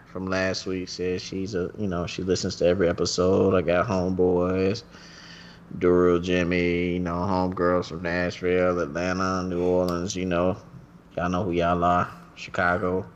[0.07, 3.55] from last week says she's a you know she listens to every episode.
[3.55, 4.83] I got homeboys,
[5.79, 10.17] Duro Jimmy, you know homegirls from Nashville, Atlanta, New Orleans.
[10.17, 10.57] You know,
[11.17, 12.11] y'all know who y'all are.
[12.35, 13.07] Chicago,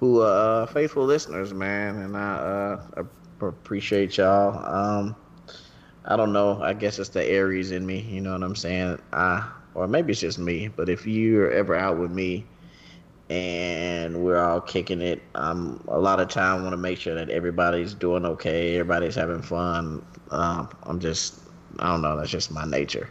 [0.00, 3.04] who are uh, faithful listeners, man, and I uh,
[3.40, 4.58] appreciate y'all.
[4.64, 5.14] Um,
[6.06, 6.60] I don't know.
[6.62, 8.00] I guess it's the Aries in me.
[8.00, 8.98] You know what I'm saying?
[9.12, 10.68] I or maybe it's just me.
[10.68, 12.46] But if you're ever out with me
[13.30, 15.22] and we're all kicking it.
[15.36, 19.40] Um, a lot of time want to make sure that everybody's doing okay, everybody's having
[19.40, 20.04] fun.
[20.32, 21.38] Um, I'm just,
[21.78, 23.08] I don't know, that's just my nature.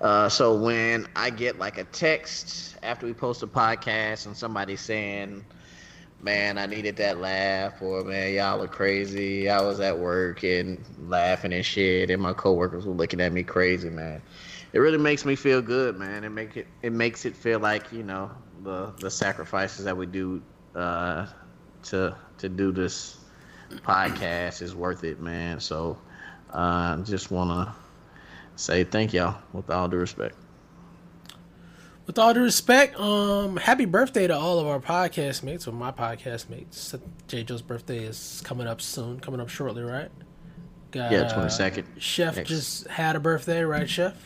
[0.00, 4.74] Uh, so when I get like a text after we post a podcast and somebody
[4.74, 5.44] saying,
[6.22, 9.48] man, I needed that laugh, or man, y'all are crazy.
[9.48, 13.42] I was at work and laughing and shit, and my coworkers were looking at me
[13.42, 14.22] crazy, man.
[14.72, 16.24] It really makes me feel good, man.
[16.24, 18.30] It make it it makes it feel like you know
[18.62, 20.42] the the sacrifices that we do
[20.74, 21.26] uh,
[21.84, 23.16] to to do this
[23.78, 25.60] podcast is worth it, man.
[25.60, 25.98] So
[26.52, 27.74] I uh, just want to
[28.56, 30.36] say thank y'all with all due respect.
[32.10, 35.92] With all due respect, um, happy birthday to all of our podcast mates, or my
[35.92, 36.92] podcast mates.
[37.28, 37.44] J.
[37.44, 40.10] Joe's birthday is coming up soon, coming up shortly, right?
[40.90, 41.84] Got, yeah, twenty second.
[41.84, 42.48] Uh, Chef Next.
[42.48, 44.16] just had a birthday, right, Chef?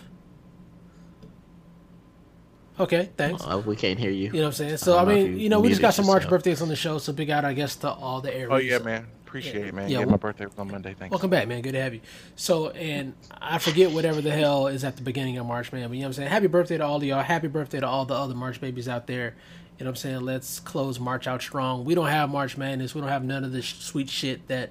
[2.80, 3.44] Okay, thanks.
[3.44, 4.28] Uh, we can't hear you.
[4.28, 4.76] You know what I'm saying?
[4.78, 6.76] So I, I mean, you, you know, we just got some March birthdays on the
[6.76, 8.48] show, so big out, I guess, to all the areas.
[8.50, 9.08] Oh yeah, man.
[9.34, 9.66] Appreciate yeah.
[9.66, 9.90] it, man.
[9.90, 10.94] Yeah, yeah my birthday was on Monday.
[10.96, 11.10] Thanks.
[11.10, 11.60] Welcome back, man.
[11.60, 12.00] Good to have you.
[12.36, 15.88] So, and I forget whatever the hell is at the beginning of March, man.
[15.88, 16.28] But you know what I'm saying?
[16.28, 17.20] Happy birthday to all of y'all.
[17.20, 19.34] Happy birthday to all the other March babies out there.
[19.76, 20.20] You know what I'm saying?
[20.20, 21.84] Let's close March out strong.
[21.84, 22.94] We don't have March Madness.
[22.94, 24.70] We don't have none of this sweet shit that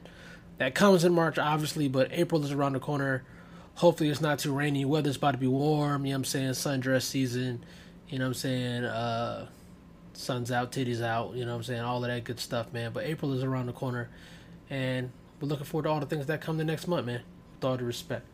[0.59, 1.89] that comes in March, obviously.
[1.89, 3.25] But April is around the corner.
[3.75, 4.85] Hopefully, it's not too rainy.
[4.85, 6.05] Weather's about to be warm.
[6.05, 6.51] You know what I'm saying?
[6.51, 7.65] Sundress season.
[8.07, 8.85] You know what I'm saying?
[8.85, 9.47] Uh,
[10.13, 11.35] sun's out, titties out.
[11.35, 11.81] You know what I'm saying?
[11.81, 12.93] All of that good stuff, man.
[12.93, 14.09] But April is around the corner,
[14.69, 17.21] and we're looking forward to all the things that come the next month, man.
[17.55, 18.25] With all due respect.